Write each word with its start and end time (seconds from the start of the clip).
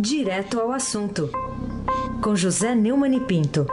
Direto 0.00 0.60
ao 0.60 0.70
assunto, 0.70 1.28
com 2.22 2.36
José 2.36 2.72
Neumann 2.72 3.16
e 3.16 3.20
Pinto. 3.20 3.66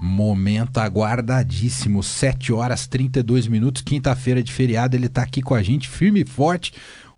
Momento 0.00 0.78
aguardadíssimo, 0.78 2.02
7 2.02 2.54
horas 2.54 2.86
32 2.86 3.46
minutos, 3.46 3.82
quinta-feira 3.82 4.42
de 4.42 4.50
feriado, 4.50 4.96
ele 4.96 5.06
tá 5.06 5.22
aqui 5.22 5.42
com 5.42 5.54
a 5.54 5.62
gente, 5.62 5.86
firme 5.86 6.22
e 6.22 6.26
forte, 6.26 6.72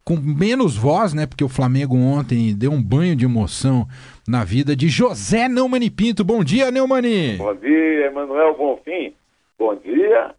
com 0.05 0.17
menos 0.17 0.77
voz, 0.77 1.15
né? 1.15 1.25
Porque 1.25 1.45
o 1.45 1.49
Flamengo 1.49 1.97
ontem 1.97 2.53
deu 2.53 2.73
um 2.73 2.83
banho 2.83 3.15
de 3.15 3.25
emoção 3.25 3.87
na 4.27 4.43
vida 4.43 4.75
de 4.75 4.89
José 4.89 5.49
Neumani 5.49 5.89
Pinto. 5.89 6.25
Bom 6.25 6.43
dia, 6.43 6.73
Neumani! 6.73 7.37
Bom 7.37 7.55
dia, 7.55 8.07
Emanuel 8.07 8.57
Bonfim. 8.57 9.15
Bom 9.57 9.77
dia, 9.77 10.35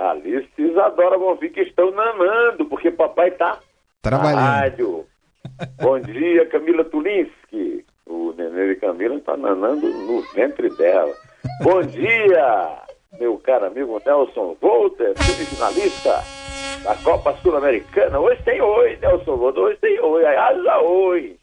Alice 0.00 0.48
e 0.58 0.62
Isadora 0.62 1.18
Bonfim, 1.18 1.50
que 1.50 1.60
estão 1.60 1.90
nanando, 1.90 2.64
porque 2.66 2.90
papai 2.90 3.30
tá 3.32 3.58
Trabalhando. 4.02 4.38
rádio. 4.38 5.06
Bom 5.80 6.00
dia, 6.00 6.46
Camila 6.46 6.84
Tulinski. 6.84 7.84
O 8.06 8.32
nenê 8.36 8.74
de 8.74 8.80
Camila 8.80 9.20
tá 9.20 9.36
nanando 9.36 9.86
no 9.86 10.22
ventre 10.34 10.68
dela. 10.76 11.14
Bom 11.62 11.82
dia, 11.82 12.78
meu 13.20 13.38
caro 13.38 13.66
amigo 13.66 14.00
Nelson 14.04 14.56
Volter, 14.60 15.14
semifinalista 15.22 16.22
da 16.82 16.96
Copa 17.04 17.34
Sul-Americana. 17.42 18.18
Hoje 18.18 18.42
tem 18.42 18.60
oi, 18.60 18.96
Nelson 19.00 19.36
Volter, 19.36 19.62
hoje 19.62 19.78
tem 19.80 20.00
oi. 20.00 20.24
Haja 20.24 20.78
oi. 20.80 21.36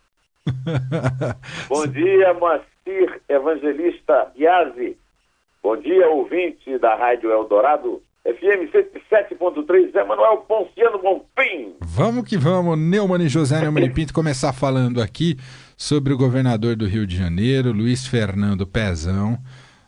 Bom 1.69 1.85
dia, 1.87 2.33
Moacir 2.33 3.21
Evangelista 3.29 4.31
Iazzi. 4.35 4.97
Bom 5.61 5.77
dia, 5.77 6.07
ouvinte 6.09 6.77
da 6.79 6.95
Rádio 6.95 7.31
Eldorado, 7.31 8.01
FM 8.27 8.69
107.3, 8.73 9.93
Zé 9.93 10.03
Manuel 10.03 10.39
Ponciano 10.39 10.99
Bonfim. 11.01 11.75
Vamos 11.79 12.27
que 12.27 12.37
vamos, 12.37 12.77
Neumann 12.77 13.23
e 13.23 13.29
José 13.29 13.61
Neumann 13.61 13.85
e 13.85 13.89
Pinto 13.89 14.13
começar 14.13 14.51
falando 14.51 15.01
aqui 15.01 15.37
sobre 15.77 16.11
o 16.11 16.17
governador 16.17 16.75
do 16.75 16.85
Rio 16.85 17.07
de 17.07 17.15
Janeiro, 17.15 17.71
Luiz 17.71 18.05
Fernando 18.05 18.67
Pezão. 18.67 19.37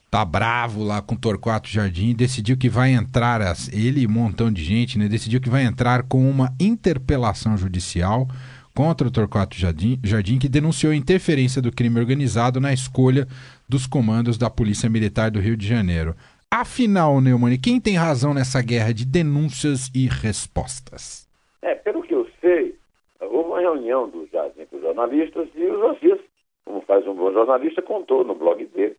Tá 0.10 0.24
bravo 0.24 0.86
lá 0.86 1.02
com 1.02 1.18
Torquato 1.18 1.68
Jardim, 1.68 2.16
decidiu 2.16 2.56
que 2.56 2.70
vai 2.70 2.94
entrar, 2.94 3.42
ele 3.74 4.02
e 4.02 4.08
um 4.08 4.12
montão 4.12 4.50
de 4.50 4.64
gente, 4.64 4.98
né? 4.98 5.10
Decidiu 5.10 5.42
que 5.42 5.50
vai 5.50 5.64
entrar 5.64 6.04
com 6.04 6.28
uma 6.30 6.54
interpelação 6.58 7.58
judicial 7.58 8.26
contra 8.74 9.06
o 9.06 9.12
Torquato 9.12 9.58
Jardim, 9.58 10.00
Jardim, 10.02 10.40
que 10.40 10.48
denunciou 10.48 10.94
interferência 10.94 11.62
do 11.62 11.74
crime 11.74 12.00
organizado 12.00 12.62
na 12.62 12.72
escolha 12.72 13.28
dos 13.68 13.86
comandos 13.86 14.38
da 14.38 14.50
Polícia 14.50 14.90
Militar 14.90 15.30
do 15.30 15.42
Rio 15.42 15.58
de 15.58 15.68
Janeiro. 15.68 16.16
Afinal, 16.52 17.22
Neumann, 17.22 17.58
quem 17.62 17.80
tem 17.80 17.96
razão 17.96 18.34
nessa 18.34 18.62
guerra 18.62 18.92
de 18.92 19.06
denúncias 19.06 19.88
e 19.94 20.08
respostas? 20.08 21.30
É, 21.62 21.76
pelo 21.76 22.02
que 22.02 22.14
eu 22.14 22.28
sei, 22.42 22.76
houve 23.22 23.50
uma 23.50 23.60
reunião 23.62 24.10
do 24.10 24.28
Jardim 24.32 24.66
com 24.66 24.78
os 24.78 24.82
jornalistas 24.82 25.48
e 25.56 25.64
o 25.64 25.78
Josias, 25.80 26.20
como 26.66 26.82
faz 26.82 27.06
um 27.08 27.14
bom 27.14 27.32
jornalista, 27.32 27.82
contou 27.82 28.24
no 28.24 28.34
blog 28.34 28.66
dele 28.66 28.98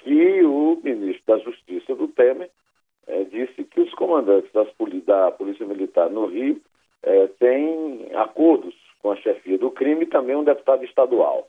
que 0.00 0.42
o 0.44 0.80
ministro 0.84 1.22
da 1.26 1.38
Justiça 1.38 1.94
do 1.94 2.08
Temer 2.08 2.50
eh, 3.06 3.24
disse 3.24 3.64
que 3.64 3.80
os 3.80 3.94
comandantes 3.94 4.50
poli- 4.76 5.00
da 5.00 5.30
Polícia 5.30 5.64
Militar 5.64 6.10
no 6.10 6.26
Rio 6.26 6.60
eh, 7.04 7.28
têm 7.38 8.08
acordos 8.14 8.74
com 9.00 9.12
a 9.12 9.16
chefia 9.16 9.56
do 9.56 9.70
crime 9.70 10.02
e 10.02 10.06
também 10.06 10.36
um 10.36 10.44
deputado 10.44 10.84
estadual. 10.84 11.48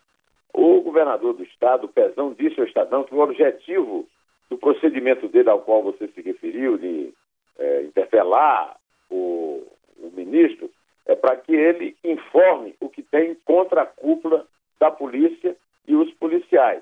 O 0.53 0.81
governador 0.81 1.33
do 1.33 1.43
estado, 1.43 1.87
Pezão, 1.87 2.33
disse 2.37 2.59
ao 2.59 2.65
Estadão 2.67 3.03
que 3.03 3.13
o 3.15 3.19
objetivo 3.19 4.07
do 4.49 4.57
procedimento 4.57 5.27
dele 5.27 5.49
ao 5.49 5.61
qual 5.61 5.81
você 5.83 6.07
se 6.07 6.21
referiu, 6.21 6.77
de 6.77 7.13
eh, 7.59 7.83
interpelar 7.83 8.75
o, 9.09 9.63
o 9.97 10.11
ministro, 10.13 10.69
é 11.05 11.15
para 11.15 11.35
que 11.35 11.53
ele 11.53 11.95
informe 12.03 12.75
o 12.79 12.89
que 12.89 13.01
tem 13.03 13.35
contra 13.45 13.81
a 13.81 13.85
cúpula 13.85 14.45
da 14.79 14.89
polícia 14.91 15.55
e 15.87 15.95
os 15.95 16.11
policiais. 16.13 16.81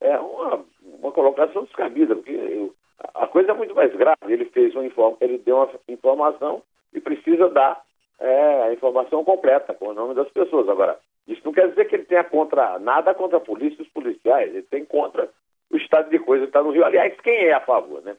É 0.00 0.18
uma, 0.18 0.64
uma 1.00 1.12
colocação 1.12 1.64
descabida, 1.64 2.14
porque 2.14 2.32
eu- 2.32 2.74
a 3.14 3.26
coisa 3.26 3.52
é 3.52 3.54
muito 3.54 3.74
mais 3.74 3.94
grave. 3.94 4.32
Ele 4.32 4.46
fez 4.46 4.74
um 4.74 4.82
informe, 4.82 5.16
ele 5.20 5.38
deu 5.38 5.56
uma 5.56 5.68
informação 5.88 6.62
e 6.92 7.00
precisa 7.00 7.48
dar 7.48 7.82
é, 8.18 8.62
a 8.62 8.72
informação 8.72 9.22
completa 9.24 9.74
com 9.74 9.88
o 9.88 9.94
nome 9.94 10.14
das 10.14 10.28
pessoas. 10.30 10.68
Agora, 10.68 10.98
isso 11.28 11.42
não 11.44 11.52
quer 11.52 11.68
dizer 11.68 11.86
que 11.86 11.94
ele 11.96 12.04
tenha 12.04 12.24
contra 12.24 12.78
nada 12.78 13.12
contra 13.14 13.36
a 13.36 13.40
polícia 13.40 13.76
e 13.78 13.82
os 13.82 13.92
policiais. 13.92 14.48
Ele 14.48 14.62
tem 14.62 14.84
contra 14.84 15.28
o 15.76 15.80
estado 15.80 16.10
de 16.10 16.18
coisa 16.18 16.44
que 16.44 16.50
está 16.50 16.62
no 16.62 16.70
Rio. 16.70 16.84
Aliás, 16.84 17.14
quem 17.20 17.46
é 17.46 17.52
a 17.52 17.60
favor, 17.60 18.02
né? 18.02 18.16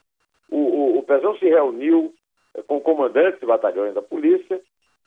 O, 0.50 0.58
o, 0.58 0.98
o 1.00 1.04
Pezão 1.04 1.38
se 1.38 1.46
reuniu 1.46 2.14
eh, 2.56 2.62
com 2.64 2.80
comandantes 2.80 3.40
de 3.40 3.46
batalhões 3.46 3.94
da 3.94 4.02
polícia 4.02 4.62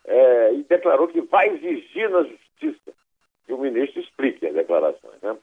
eh, 0.07 0.51
e 0.55 0.63
declarou 0.65 1.09
que 1.09 1.21
vai 1.23 1.49
exigir 1.49 2.11
na 2.11 2.23
justiça 2.23 2.93
que 3.47 3.53
o 3.53 3.59
ministro 3.59 4.01
explique 4.01 4.47
as 4.47 4.55
declarações, 4.55 5.21
né? 5.23 5.37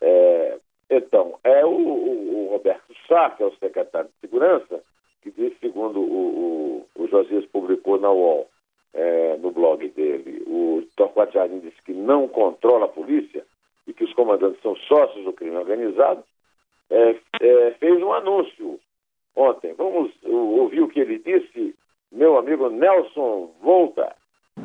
É, 0.00 0.58
então, 0.90 1.38
é 1.44 1.64
o, 1.64 1.70
o- 1.70 2.44
o 2.46 2.48
Roberto 2.50 2.94
Sá, 3.06 3.30
que 3.30 3.42
é 3.42 3.46
o 3.46 3.54
secretário 3.56 4.08
de 4.08 4.20
Segurança, 4.20 4.80
que 5.22 5.30
diz, 5.30 5.52
segundo 5.60 6.00
o, 6.00 6.84
o, 6.96 7.02
o 7.02 7.08
Josias 7.08 7.44
publicou 7.46 7.98
na 7.98 8.10
UOL, 8.10 8.48
é, 8.94 9.36
no 9.38 9.50
blog 9.50 9.86
dele, 9.88 10.42
o 10.46 10.82
Torquato 10.96 11.32
Jardim 11.34 11.58
disse 11.60 11.80
que 11.82 11.92
não 11.92 12.26
controla 12.28 12.84
a 12.86 12.88
polícia 12.88 13.44
e 13.86 13.92
que 13.92 14.04
os 14.04 14.12
comandantes 14.14 14.60
são 14.62 14.74
sócios 14.76 15.24
do 15.24 15.32
crime 15.32 15.56
organizado, 15.56 16.22
é, 16.90 17.16
é, 17.40 17.70
fez 17.78 18.02
um 18.02 18.12
anúncio 18.12 18.78
ontem. 19.34 19.74
Vamos 19.76 20.10
ouvir 20.24 20.80
o 20.80 20.88
que 20.88 21.00
ele 21.00 21.18
disse, 21.18 21.74
meu 22.10 22.38
amigo 22.38 22.68
Nelson 22.68 23.50
Volta. 23.62 24.14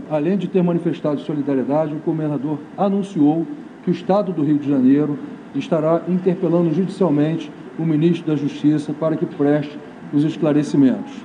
Além 0.10 0.38
de 0.38 0.50
ter 0.50 0.64
manifestado 0.64 1.20
solidariedade, 1.20 1.94
o 1.94 2.00
governador 2.00 2.60
anunciou 2.78 3.46
que 3.84 3.90
o 3.90 3.94
Estado 3.94 4.34
do 4.34 4.44
Rio 4.44 4.58
de 4.58 4.70
Janeiro 4.70 5.18
estará 5.56 6.04
interpelando 6.08 6.72
judicialmente 6.72 7.52
o 7.78 7.84
ministro 7.84 8.28
da 8.28 8.36
Justiça 8.36 8.94
para 8.94 9.16
que 9.16 9.26
preste 9.26 9.78
os 10.14 10.24
esclarecimentos. 10.24 11.24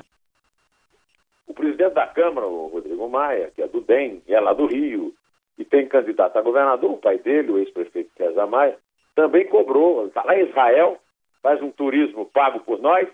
O 1.47 1.55
presidente 1.55 1.95
da 1.95 2.07
Câmara, 2.07 2.47
o 2.47 2.69
Rodrigo 2.69 3.09
Maia, 3.09 3.51
que 3.55 3.63
é 3.63 3.69
do 3.69 3.81
DEM, 3.81 4.23
e 4.27 4.35
é 4.35 4.41
lá 4.41 4.53
do 4.53 4.67
Rio, 4.67 5.15
e 5.59 5.65
tem 5.65 5.87
candidato 5.87 6.37
a 6.37 6.43
governador, 6.43 6.91
o 6.93 6.99
pai 6.99 7.19
dele, 7.19 7.53
o 7.53 7.59
ex-prefeito 7.59 8.11
César 8.17 8.47
Maia, 8.47 8.77
também 9.19 9.49
cobrou, 9.49 10.07
está 10.07 10.23
lá 10.23 10.39
em 10.39 10.49
Israel, 10.49 10.97
faz 11.43 11.61
um 11.61 11.73
turismo 11.73 12.27
pago 12.27 12.61
por 12.61 12.81
nós, 12.81 13.09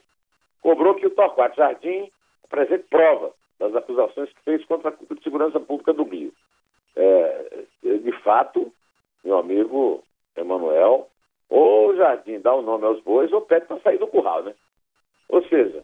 cobrou 0.61 0.95
que 0.97 1.07
o 1.07 1.11
Torquato 1.11 1.57
Jardim 1.57 2.11
apresente 2.45 2.85
prova 2.91 3.33
das 3.59 3.75
acusações 3.75 4.31
que 4.35 4.43
fez 4.43 4.63
contra 4.67 4.91
a 4.91 4.93
Cúpula 4.93 5.17
de 5.17 5.25
Segurança 5.25 5.59
Pública 5.59 5.95
do 5.95 6.03
Rio. 6.03 6.31
É, 6.95 7.65
de 7.83 8.13
fato, 8.23 8.71
meu 9.25 9.39
amigo 9.39 10.05
Emanuel, 10.37 11.09
ou 11.49 11.89
o 11.89 11.97
Jardim 11.97 12.39
dá 12.39 12.53
o 12.55 12.61
nome 12.61 12.85
aos 12.85 13.01
bois 13.01 13.33
ou 13.33 13.41
pede 13.41 13.65
para 13.65 13.81
sair 13.81 13.97
do 13.97 14.07
curral, 14.07 14.43
né? 14.43 14.55
Ou 15.31 15.43
seja, 15.45 15.83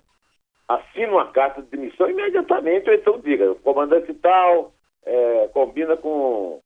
assina 0.68 1.12
uma 1.12 1.32
carta 1.32 1.62
de 1.62 1.68
demissão 1.68 2.10
imediatamente, 2.10 2.90
ou 2.90 2.94
então 2.94 3.18
diga, 3.20 3.54
comandante 3.54 4.12
tal 4.12 4.70
é, 5.02 5.48
combina 5.54 5.96
com 5.96 6.60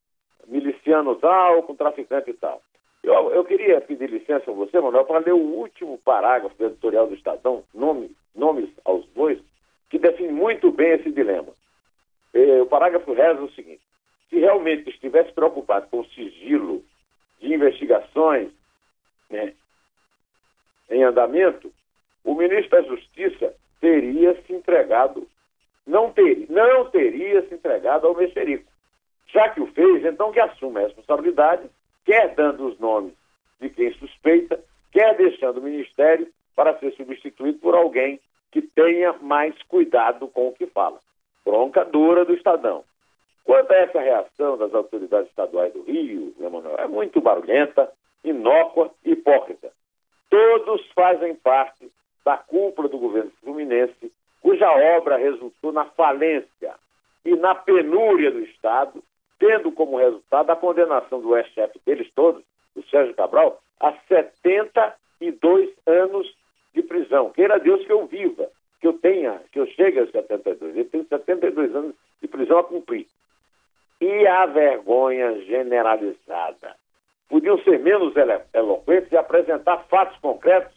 miliciano 0.48 1.14
tal, 1.14 1.62
com 1.62 1.76
traficante 1.76 2.32
tal. 2.32 2.60
Eu, 3.04 3.30
eu 3.32 3.44
queria 3.44 3.82
pedir 3.82 4.08
licença 4.08 4.50
a 4.50 4.54
você, 4.54 4.80
Manuel, 4.80 5.04
para 5.04 5.18
ler 5.18 5.34
o 5.34 5.36
último 5.36 5.98
parágrafo 5.98 6.56
do 6.56 6.64
editorial 6.64 7.06
do 7.06 7.14
Estadão, 7.14 7.62
nome, 7.74 8.10
nomes 8.34 8.70
aos 8.82 9.04
bois, 9.08 9.38
que 9.90 9.98
define 9.98 10.32
muito 10.32 10.72
bem 10.72 10.92
esse 10.92 11.10
dilema. 11.12 11.52
Eh, 12.32 12.62
o 12.62 12.66
parágrafo 12.66 13.12
reza 13.12 13.42
o 13.42 13.50
seguinte: 13.52 13.82
se 14.30 14.38
realmente 14.38 14.88
estivesse 14.88 15.30
preocupado 15.32 15.86
com 15.88 16.00
o 16.00 16.06
sigilo 16.06 16.82
de 17.40 17.52
investigações 17.52 18.50
né, 19.28 19.52
em 20.88 21.04
andamento, 21.04 21.70
o 22.24 22.34
ministro 22.34 22.70
da 22.70 22.88
Justiça 22.88 23.54
teria 23.82 24.34
se 24.46 24.52
entregado, 24.54 25.28
não, 25.86 26.10
ter, 26.10 26.46
não 26.48 26.90
teria 26.90 27.46
se 27.46 27.54
entregado 27.54 28.06
ao 28.06 28.16
mexerico. 28.16 28.64
Já 29.26 29.50
que 29.50 29.60
o 29.60 29.66
fez, 29.66 30.06
então 30.06 30.32
que 30.32 30.40
assuma 30.40 30.80
a 30.80 30.84
responsabilidade, 30.84 31.68
quer 32.04 32.34
dando 32.34 32.66
os 32.66 32.78
nomes 32.78 33.14
de 33.60 33.68
quem 33.70 33.92
suspeita, 33.94 34.62
quer 34.92 35.16
deixando 35.16 35.58
o 35.58 35.62
ministério 35.62 36.28
para 36.54 36.78
ser 36.78 36.92
substituído 36.94 37.58
por 37.58 37.74
alguém 37.74 38.20
que 38.50 38.62
tenha 38.62 39.12
mais 39.14 39.54
cuidado 39.64 40.28
com 40.28 40.48
o 40.48 40.52
que 40.52 40.66
fala. 40.66 40.98
Bronca 41.44 41.84
dura 41.84 42.24
do 42.24 42.34
Estadão. 42.34 42.84
Quanto 43.44 43.72
a 43.72 43.76
essa 43.76 44.00
reação 44.00 44.56
das 44.56 44.72
autoridades 44.72 45.28
estaduais 45.28 45.72
do 45.72 45.82
Rio, 45.82 46.34
Emanuel, 46.40 46.76
é 46.78 46.86
muito 46.86 47.20
barulhenta, 47.20 47.90
inócua 48.22 48.90
e 49.04 49.12
hipócrita. 49.12 49.70
Todos 50.30 50.86
fazem 50.92 51.34
parte 51.34 51.90
da 52.24 52.38
cúpula 52.38 52.88
do 52.88 52.98
governo 52.98 53.30
fluminense, 53.42 54.10
cuja 54.40 54.70
obra 54.96 55.18
resultou 55.18 55.72
na 55.72 55.84
falência 55.84 56.74
e 57.24 57.36
na 57.36 57.54
penúria 57.54 58.30
do 58.30 58.40
Estado, 58.40 59.02
tendo 59.44 59.70
como 59.72 59.98
resultado 59.98 60.48
a 60.48 60.56
condenação 60.56 61.20
do 61.20 61.36
ex-chefe 61.36 61.78
deles 61.84 62.10
todos, 62.14 62.42
o 62.74 62.82
Sérgio 62.84 63.14
Cabral, 63.14 63.60
a 63.78 63.92
72 64.08 65.68
anos 65.86 66.34
de 66.74 66.82
prisão. 66.82 67.28
Queira 67.28 67.60
Deus 67.60 67.84
que 67.84 67.92
eu 67.92 68.06
viva, 68.06 68.48
que 68.80 68.86
eu 68.86 68.94
tenha, 68.94 69.38
que 69.52 69.60
eu 69.60 69.66
chegue 69.66 70.00
aos 70.00 70.10
72. 70.10 70.74
Ele 70.74 70.84
tem 70.84 71.04
72 71.04 71.76
anos 71.76 71.94
e 74.00 74.26
a 74.26 74.46
vergonha 74.46 75.40
generalizada. 75.42 76.74
Podiam 77.28 77.58
ser 77.58 77.78
menos 77.80 78.16
elo 78.16 78.40
eloquentes 78.52 79.12
e 79.12 79.16
apresentar 79.16 79.84
fatos 79.88 80.18
concretos 80.20 80.74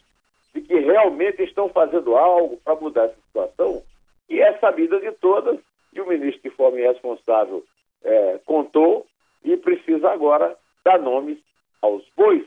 de 0.54 0.60
que 0.60 0.78
realmente 0.78 1.42
estão 1.42 1.70
fazendo 1.70 2.16
algo 2.16 2.58
para 2.58 2.74
mudar 2.74 3.04
essa 3.04 3.16
situação, 3.26 3.82
e 4.28 4.40
é 4.40 4.58
sabida 4.58 5.00
de 5.00 5.12
todas, 5.12 5.58
e 5.92 6.00
o 6.00 6.06
ministro, 6.06 6.42
de 6.42 6.56
forma 6.56 6.78
irresponsável, 6.78 7.64
é, 8.04 8.38
contou 8.44 9.06
e 9.44 9.56
precisa 9.56 10.08
agora 10.08 10.56
dar 10.84 10.98
nomes 10.98 11.38
aos 11.82 12.02
bois. 12.16 12.42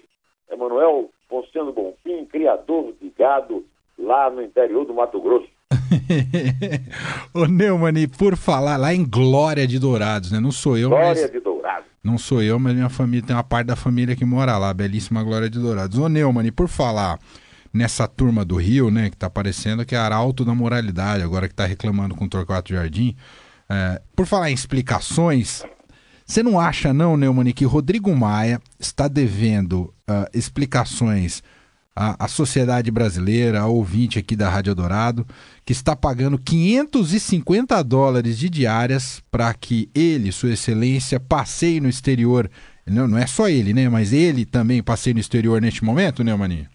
Emanuel 0.51 1.09
Ponciano 1.29 1.71
Bonfim, 1.71 2.25
criador 2.25 2.93
de 3.01 3.09
gado 3.17 3.65
lá 3.97 4.29
no 4.29 4.41
interior 4.41 4.85
do 4.85 4.93
Mato 4.93 5.21
Grosso. 5.21 5.47
Ô 7.33 7.45
Neumann, 7.45 8.07
por 8.17 8.35
falar 8.35 8.75
lá 8.77 8.93
em 8.93 9.05
Glória 9.05 9.65
de 9.65 9.79
Dourados, 9.79 10.31
né? 10.31 10.39
Não 10.39 10.51
sou 10.51 10.77
eu, 10.77 10.89
Glória 10.89 11.21
mas... 11.21 11.31
de 11.31 11.39
Dourados. 11.39 11.89
Não 12.03 12.17
sou 12.17 12.41
eu, 12.41 12.59
mas 12.59 12.73
minha 12.73 12.89
família 12.89 13.25
tem 13.25 13.35
uma 13.35 13.43
parte 13.43 13.67
da 13.67 13.75
família 13.75 14.15
que 14.15 14.25
mora 14.25 14.57
lá, 14.57 14.73
belíssima 14.73 15.23
Glória 15.23 15.49
de 15.49 15.59
Dourados. 15.59 15.97
Ô 15.97 16.09
Neumann, 16.09 16.51
por 16.51 16.67
falar 16.67 17.19
nessa 17.73 18.07
turma 18.07 18.43
do 18.43 18.57
Rio, 18.57 18.91
né, 18.91 19.09
que 19.09 19.15
tá 19.15 19.29
parecendo 19.29 19.85
que 19.85 19.95
é 19.95 19.97
arauto 19.97 20.43
da 20.43 20.53
moralidade, 20.53 21.23
agora 21.23 21.47
que 21.47 21.55
tá 21.55 21.65
reclamando 21.65 22.15
com 22.15 22.25
o 22.25 22.29
Torquato 22.29 22.73
Jardim, 22.73 23.15
é, 23.71 24.01
por 24.13 24.25
falar 24.25 24.51
em 24.51 24.53
explicações, 24.53 25.63
você 26.25 26.43
não 26.43 26.59
acha 26.59 26.93
não, 26.93 27.15
Neumann, 27.15 27.53
que 27.53 27.63
Rodrigo 27.63 28.13
Maia 28.13 28.59
está 28.77 29.07
devendo 29.07 29.93
uh, 30.09 30.27
explicações 30.33 31.41
à, 31.95 32.25
à 32.25 32.27
sociedade 32.27 32.91
brasileira, 32.91 33.61
ao 33.61 33.73
ouvinte 33.73 34.19
aqui 34.19 34.35
da 34.35 34.49
Rádio 34.49 34.75
Dourado, 34.75 35.25
que 35.65 35.71
está 35.71 35.95
pagando 35.95 36.37
550 36.37 37.81
dólares 37.81 38.37
de 38.37 38.49
diárias 38.49 39.23
para 39.31 39.53
que 39.53 39.89
ele, 39.95 40.33
Sua 40.33 40.51
Excelência, 40.51 41.17
passeie 41.17 41.79
no 41.79 41.87
exterior. 41.87 42.51
Não, 42.85 43.07
não 43.07 43.17
é 43.17 43.25
só 43.25 43.47
ele, 43.47 43.73
né? 43.73 43.87
Mas 43.87 44.11
ele 44.11 44.45
também 44.45 44.83
passeie 44.83 45.13
no 45.13 45.19
exterior 45.21 45.61
neste 45.61 45.81
momento, 45.83 46.25
Neumann? 46.25 46.67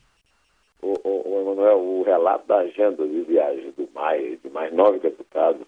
O, 0.80 0.94
o, 1.04 1.34
o 1.34 1.40
Emanuel, 1.42 1.78
o 1.78 2.02
relato 2.04 2.48
da 2.48 2.56
agenda 2.56 3.06
de 3.06 3.20
viagem 3.22 3.70
do 3.76 3.86
Maia, 3.94 4.38
de 4.42 4.50
mais 4.50 4.72
nove 4.74 4.98
deputados, 5.00 5.66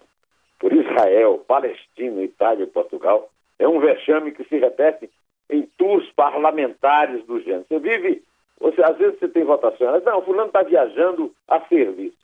por 0.59 0.73
Israel, 0.73 1.43
Palestina, 1.47 2.21
Itália 2.21 2.63
e 2.63 2.67
Portugal, 2.67 3.29
é 3.57 3.67
um 3.67 3.79
vexame 3.79 4.31
que 4.31 4.43
se 4.43 4.57
repete 4.57 5.09
em 5.49 5.63
tours 5.77 6.09
parlamentares 6.11 7.25
do 7.25 7.39
gênero. 7.39 7.65
Você 7.67 7.79
vive, 7.79 8.23
você, 8.59 8.83
às 8.83 8.97
vezes 8.97 9.17
você 9.17 9.27
tem 9.29 9.43
votações, 9.43 10.03
não, 10.03 10.21
fulano 10.21 10.47
está 10.47 10.61
viajando 10.61 11.33
a 11.47 11.61
serviço. 11.61 12.17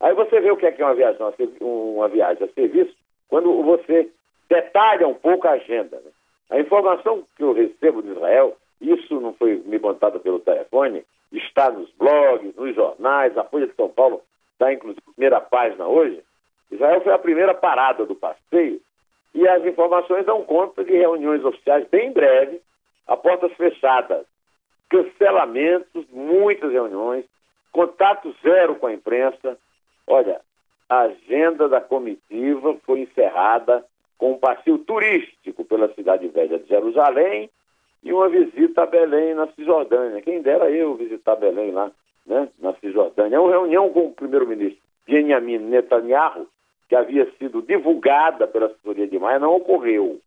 Aí 0.00 0.14
você 0.14 0.40
vê 0.40 0.50
o 0.50 0.56
que 0.56 0.66
é, 0.66 0.72
que 0.72 0.82
é 0.82 0.84
uma, 0.84 0.94
viagem, 0.94 1.18
uma 1.60 2.08
viagem 2.08 2.44
a 2.44 2.52
serviço 2.52 2.94
quando 3.28 3.62
você 3.62 4.10
detalha 4.48 5.08
um 5.08 5.14
pouco 5.14 5.48
a 5.48 5.52
agenda. 5.52 5.96
Né? 5.96 6.10
A 6.50 6.60
informação 6.60 7.24
que 7.36 7.42
eu 7.42 7.52
recebo 7.52 8.02
de 8.02 8.10
Israel, 8.10 8.56
isso 8.80 9.20
não 9.20 9.32
foi 9.32 9.62
me 9.64 9.78
contado 9.78 10.20
pelo 10.20 10.40
telefone, 10.40 11.04
está 11.32 11.70
nos 11.70 11.90
blogs, 11.92 12.54
nos 12.54 12.74
jornais, 12.74 13.36
a 13.36 13.44
Folha 13.44 13.66
de 13.66 13.74
São 13.74 13.88
Paulo 13.88 14.22
está 14.52 14.72
inclusive 14.72 15.02
primeira 15.14 15.40
página 15.40 15.86
hoje. 15.86 16.22
Israel 16.70 17.00
foi 17.00 17.12
a 17.12 17.18
primeira 17.18 17.54
parada 17.54 18.04
do 18.04 18.14
passeio 18.14 18.80
e 19.34 19.46
as 19.46 19.64
informações 19.64 20.24
dão 20.24 20.42
conta 20.42 20.82
de 20.84 20.92
reuniões 20.92 21.44
oficiais 21.44 21.86
bem 21.88 22.12
breve, 22.12 22.60
a 23.06 23.16
portas 23.16 23.52
fechadas, 23.52 24.26
cancelamentos, 24.88 26.06
muitas 26.10 26.72
reuniões, 26.72 27.24
contato 27.70 28.34
zero 28.42 28.76
com 28.76 28.86
a 28.86 28.94
imprensa. 28.94 29.58
Olha, 30.06 30.40
a 30.88 31.00
agenda 31.00 31.68
da 31.68 31.80
comitiva 31.80 32.76
foi 32.84 33.00
encerrada 33.00 33.84
com 34.16 34.32
um 34.32 34.38
passeio 34.38 34.78
turístico 34.78 35.64
pela 35.64 35.92
cidade 35.94 36.26
velha 36.28 36.58
de 36.58 36.68
Jerusalém 36.68 37.50
e 38.02 38.12
uma 38.12 38.28
visita 38.28 38.82
a 38.82 38.86
Belém, 38.86 39.34
na 39.34 39.46
Cisjordânia. 39.48 40.22
Quem 40.22 40.40
dera 40.40 40.70
eu 40.70 40.94
visitar 40.94 41.36
Belém 41.36 41.72
lá, 41.72 41.90
né, 42.24 42.48
na 42.58 42.72
Cisjordânia. 42.74 43.36
É 43.36 43.40
uma 43.40 43.50
reunião 43.50 43.90
com 43.90 44.06
o 44.06 44.12
primeiro-ministro 44.12 44.80
Benjamin 45.06 45.58
Netanyahu, 45.58 46.46
que 46.88 46.94
havia 46.94 47.30
sido 47.38 47.62
divulgada 47.62 48.46
pela 48.46 48.66
assessoria 48.66 49.06
de 49.06 49.18
Maia, 49.18 49.38
não 49.38 49.54
ocorreu. 49.54 50.20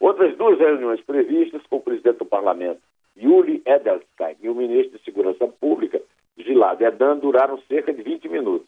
Outras 0.00 0.36
duas 0.36 0.58
reuniões 0.58 1.00
previstas 1.00 1.62
com 1.68 1.76
o 1.76 1.80
presidente 1.80 2.18
do 2.18 2.24
parlamento, 2.24 2.80
Yuli 3.16 3.62
Edelstein, 3.64 4.36
e 4.42 4.48
o 4.48 4.54
ministro 4.54 4.98
de 4.98 5.04
Segurança 5.04 5.46
Pública, 5.46 6.00
Gilad 6.36 6.80
Edan, 6.80 7.18
duraram 7.18 7.58
cerca 7.68 7.92
de 7.92 8.02
20 8.02 8.28
minutos. 8.28 8.66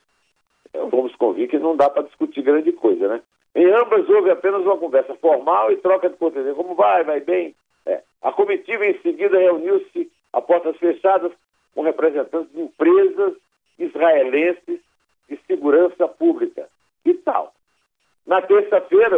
Então, 0.69 0.88
vamos 0.88 1.14
convir 1.16 1.48
que 1.48 1.58
não 1.58 1.76
dá 1.76 1.90
para 1.90 2.04
discutir 2.04 2.42
grande 2.42 2.72
coisa, 2.72 3.08
né? 3.08 3.20
Em 3.54 3.66
ambas 3.70 4.08
houve 4.08 4.31
apenas 4.31 4.62
uma 4.62 4.76
conversa 4.76 5.14
formal 5.14 5.70
e 5.70 5.76
troca 5.76 6.10
de 6.10 6.16
cortesia. 6.16 6.54
Como 6.54 6.75
vai? 6.75 7.04
Vai 7.04 7.20
bem? 7.20 7.54
É. 7.86 8.02
A 8.20 8.32
comitiva 8.32 8.84
em 8.84 8.98
seguida 9.00 9.38
reuniu-se 9.38 10.10
a 10.32 10.40
portas 10.40 10.76
fechadas 10.76 11.31
com 11.75 11.82
representantes 11.82 12.52
de 12.52 12.60
empresas 12.60 13.34
israelenses 13.78 14.81
de 15.28 15.38
segurança 15.46 16.08
pública. 16.08 16.69
E 17.04 17.14
tal. 17.14 17.54
Na 18.26 18.40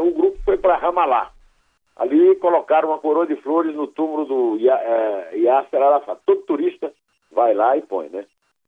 o 0.01 0.13
grupo 0.13 0.39
foi 0.45 0.57
para 0.57 0.77
Ramallah. 0.77 1.31
Ali 1.97 2.37
colocaram 2.37 2.91
uma 2.91 2.99
coroa 2.99 3.27
de 3.27 3.37
flores 3.37 3.75
no 3.75 3.87
túmulo 3.87 4.25
do 4.27 4.69
é, 4.69 5.37
Yasser 5.39 5.83
Arafat. 5.83 6.21
Todo 6.27 6.43
turista 6.43 6.93
vai 7.33 7.55
lá 7.55 7.77
e 7.77 7.83
põe, 7.83 8.09
né? 8.09 8.27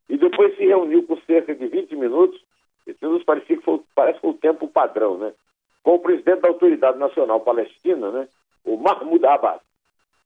E 0.08 0.16
depois 0.16 0.56
se 0.56 0.64
reuniu 0.64 1.02
por 1.02 1.20
cerca 1.22 1.54
de 1.54 1.66
20 1.66 1.94
minutos, 1.96 2.42
e 2.86 2.94
tudo 2.94 3.22
parecia 3.24 3.56
que 3.56 3.62
foi, 3.62 3.80
parece 3.94 4.14
que 4.14 4.22
foi 4.22 4.30
o 4.30 4.34
tempo 4.34 4.66
padrão, 4.68 5.18
né? 5.18 5.32
Com 5.82 5.96
o 5.96 5.98
presidente 5.98 6.40
da 6.40 6.48
Autoridade 6.48 6.98
Nacional 6.98 7.40
Palestina, 7.40 8.10
né? 8.10 8.28
O 8.64 8.76
Mahmoud 8.78 9.24
Abbas. 9.26 9.60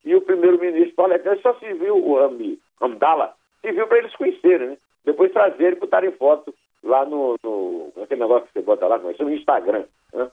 E 0.05 0.15
o 0.15 0.21
primeiro-ministro 0.21 0.95
palestino 0.95 1.41
só 1.41 1.55
se 1.55 1.73
viu, 1.75 1.97
o 1.97 2.17
Rami 2.17 2.59
Hamdallah, 2.81 3.35
se 3.61 3.73
viu 3.73 3.87
para 3.87 3.99
eles 3.99 4.15
conhecerem, 4.15 4.69
né? 4.69 4.77
Depois 5.05 5.33
trazerem 5.33 5.77
e 5.77 5.81
botarem 5.81 6.13
foto 6.13 6.55
lá 6.83 7.05
no, 7.05 7.37
no 7.43 7.93
aquele 8.03 8.21
negócio 8.21 8.47
que 8.47 8.53
você 8.53 8.63
bota 8.63 8.87
lá, 8.87 8.99
como 8.99 9.13
é 9.13 9.25
no 9.25 9.35
Instagram. 9.35 9.85
Né? 10.13 10.31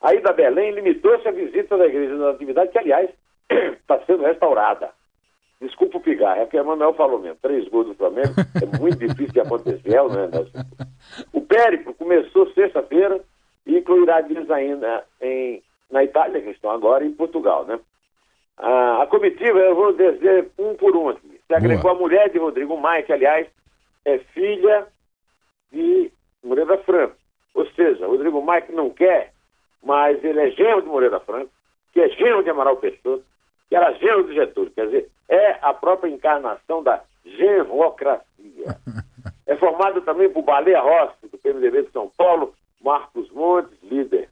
A 0.00 0.14
ida 0.14 0.30
a 0.30 0.32
Belém 0.32 0.72
limitou-se 0.72 1.26
a 1.28 1.32
visita 1.32 1.76
da 1.76 1.86
igreja 1.86 2.16
da 2.16 2.30
atividade, 2.30 2.70
que, 2.70 2.78
aliás, 2.78 3.10
está 3.50 3.98
sendo 4.06 4.24
restaurada. 4.24 4.90
Desculpa 5.60 5.98
o 5.98 6.00
pigarro, 6.00 6.40
é 6.40 6.44
porque 6.44 6.58
o 6.58 6.64
Manuel 6.64 6.94
falou 6.94 7.18
mesmo, 7.18 7.36
três 7.42 7.68
gols 7.68 7.88
do 7.88 7.94
Flamengo, 7.94 8.32
é 8.62 8.78
muito 8.78 8.98
difícil 8.98 9.34
de 9.34 9.40
acontecer, 9.40 10.02
né? 10.08 10.30
O 11.34 11.42
périplo 11.42 11.92
começou 11.94 12.50
sexta-feira 12.52 13.20
e 13.66 13.76
incluirá 13.76 14.22
dias 14.22 14.50
ainda 14.50 15.04
em, 15.20 15.62
na 15.90 16.02
Itália, 16.02 16.40
que 16.40 16.50
estão 16.50 16.70
agora, 16.70 17.04
e 17.04 17.08
em 17.08 17.12
Portugal, 17.12 17.66
né? 17.66 17.78
A, 18.56 19.02
a 19.02 19.06
comitiva, 19.06 19.58
eu 19.58 19.74
vou 19.74 19.92
dizer 19.92 20.50
um 20.58 20.74
por 20.74 20.96
um 20.96 21.10
aqui. 21.10 21.40
Se 21.46 21.54
agregou 21.54 21.90
a 21.90 21.94
mulher 21.94 22.30
de 22.30 22.38
Rodrigo 22.38 22.76
Maia, 22.78 23.02
que, 23.02 23.12
aliás, 23.12 23.46
é 24.06 24.18
filha 24.18 24.86
de 25.70 26.10
Moreira 26.42 26.78
Franco. 26.78 27.16
Ou 27.54 27.66
seja, 27.72 28.06
Rodrigo 28.06 28.40
Maia 28.40 28.62
que 28.62 28.72
não 28.72 28.88
quer, 28.90 29.29
mas 29.82 30.22
ele 30.22 30.40
é 30.40 30.50
genro 30.50 30.82
de 30.82 30.88
Moreira 30.88 31.20
Franco, 31.20 31.50
que 31.92 32.00
é 32.00 32.08
genro 32.10 32.42
de 32.42 32.50
Amaral 32.50 32.76
Pessoa, 32.76 33.20
que 33.68 33.76
era 33.76 33.92
genro 33.94 34.24
de 34.24 34.34
Getúlio. 34.34 34.70
Quer 34.72 34.86
dizer, 34.86 35.08
é 35.28 35.58
a 35.62 35.72
própria 35.72 36.10
encarnação 36.10 36.82
da 36.82 37.02
genrocracia. 37.24 38.24
É 39.46 39.56
formado 39.56 40.00
também 40.02 40.30
por 40.30 40.42
Baleia 40.42 40.80
Rossi, 40.80 41.26
do 41.26 41.36
PMDB 41.36 41.82
de 41.82 41.90
São 41.90 42.08
Paulo, 42.16 42.54
Marcos 42.80 43.28
Montes, 43.32 43.76
líder 43.82 44.28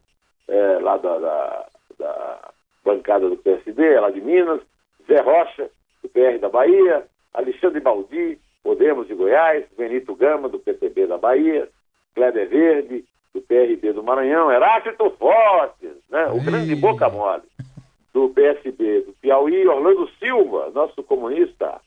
é, 0.47 0.79
lá 0.79 0.95
da, 0.95 1.19
da, 1.19 1.65
da, 1.99 2.51
bancada 2.85 3.29
do 3.29 3.35
PSD, 3.35 3.99
lá 3.99 4.09
de 4.11 4.21
Minas, 4.21 4.61
Zé 5.05 5.19
Rocha, 5.19 5.69
do 6.01 6.07
PR 6.07 6.39
da 6.39 6.47
Bahia, 6.47 7.05
Alexandre 7.33 7.81
Baldi, 7.81 8.39
Podemos 8.63 9.07
de 9.07 9.13
Goiás, 9.13 9.65
Benito 9.77 10.15
Gama, 10.15 10.47
do 10.47 10.59
PTB 10.59 11.07
da 11.07 11.17
Bahia, 11.17 11.67
Kleber 12.15 12.47
Verde, 12.49 13.05
do 13.33 13.41
PRB 13.41 13.93
do 13.93 14.03
Maranhão, 14.03 14.51
Heráclito 14.51 15.09
Fortes, 15.11 15.91
né? 16.09 16.27
o 16.27 16.41
grande 16.41 16.75
boca 16.75 17.09
mole, 17.09 17.43
do 18.13 18.29
PSB 18.29 19.01
do 19.01 19.13
Piauí, 19.21 19.67
Orlando 19.67 20.09
Silva, 20.19 20.71
nosso 20.73 21.03
comunista. 21.03 21.79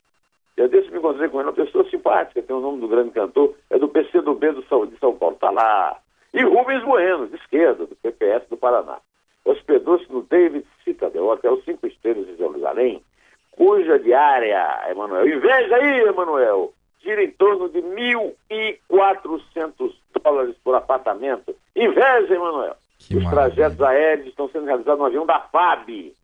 Eu 0.57 0.69
desse 0.69 0.91
me 0.91 0.99
encontrei 0.99 1.29
com 1.29 1.41
ele, 1.41 1.49
uma 1.49 1.55
pessoa 1.55 1.89
simpática, 1.89 2.43
tem 2.43 2.55
o 2.55 2.61
nome 2.61 2.81
do 2.81 2.89
grande 2.89 3.11
cantor, 3.11 3.55
é 3.71 3.79
do 3.79 3.89
PCdoB 3.89 4.53
do 4.53 4.65
São, 4.67 4.87
de 4.87 4.99
São 4.99 5.15
Paulo, 5.17 5.37
tá 5.37 5.51
lá. 5.51 5.99
E 6.33 6.43
Rubens 6.43 6.85
Bueno, 6.85 7.27
de 7.27 7.37
esquerda, 7.37 7.87
do 7.87 7.97
PPS 7.97 8.49
do 8.49 8.57
Paraná. 8.57 8.99
Hospedou-se 9.45 10.11
no 10.13 10.23
David 10.23 10.65
Citadel, 10.85 11.27
hotel 11.27 11.61
Cinco 11.65 11.87
Estrelas 11.87 12.27
de 12.27 12.37
Jerusalém, 12.37 13.03
cuja 13.51 13.99
diária, 13.99 14.91
Emanuel, 14.91 15.29
inveja 15.29 15.77
aí, 15.77 16.01
Emanuel, 16.03 16.73
gira 17.03 17.23
em 17.23 17.31
torno 17.31 17.69
de 17.69 17.81
1.400 17.81 19.95
dólares 20.23 20.57
por 20.63 20.75
apartamento. 20.75 21.55
Inveja, 21.75 22.35
Emanuel. 22.35 22.77
Os 23.15 23.29
trajetos 23.29 23.83
aéreos 23.83 24.29
estão 24.29 24.49
sendo 24.49 24.67
realizados 24.67 25.01
no 25.01 25.07
avião 25.07 25.27
da 25.27 25.41
FAB. 25.41 26.15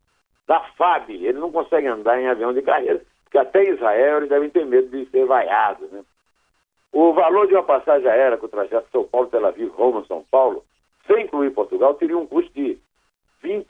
Da 0.46 0.60
FAB. 0.76 1.10
Ele 1.10 1.38
não 1.38 1.50
consegue 1.50 1.88
andar 1.88 2.20
em 2.20 2.28
avião 2.28 2.52
de 2.52 2.62
carreira, 2.62 3.02
porque 3.24 3.38
até 3.38 3.68
Israel 3.68 4.18
eles 4.18 4.28
devem 4.28 4.48
ter 4.48 4.64
medo 4.64 4.88
de 4.88 5.10
ser 5.10 5.26
vaiados. 5.26 5.90
Né? 5.90 6.02
O 6.92 7.12
valor 7.12 7.48
de 7.48 7.54
uma 7.54 7.64
passagem 7.64 8.08
aérea 8.08 8.38
com 8.38 8.46
o 8.46 8.50
trajeto 8.50 8.88
São 8.90 9.04
Paulo, 9.04 9.28
Tel 9.28 9.44
Aviv, 9.44 9.70
Roma, 9.70 10.04
São 10.06 10.24
Paulo, 10.30 10.64
sem 11.06 11.24
incluir 11.24 11.50
Portugal, 11.50 11.94
teria 11.94 12.16
um 12.16 12.26
custo 12.26 12.52
de 12.52 12.78
R$ 13.42 13.66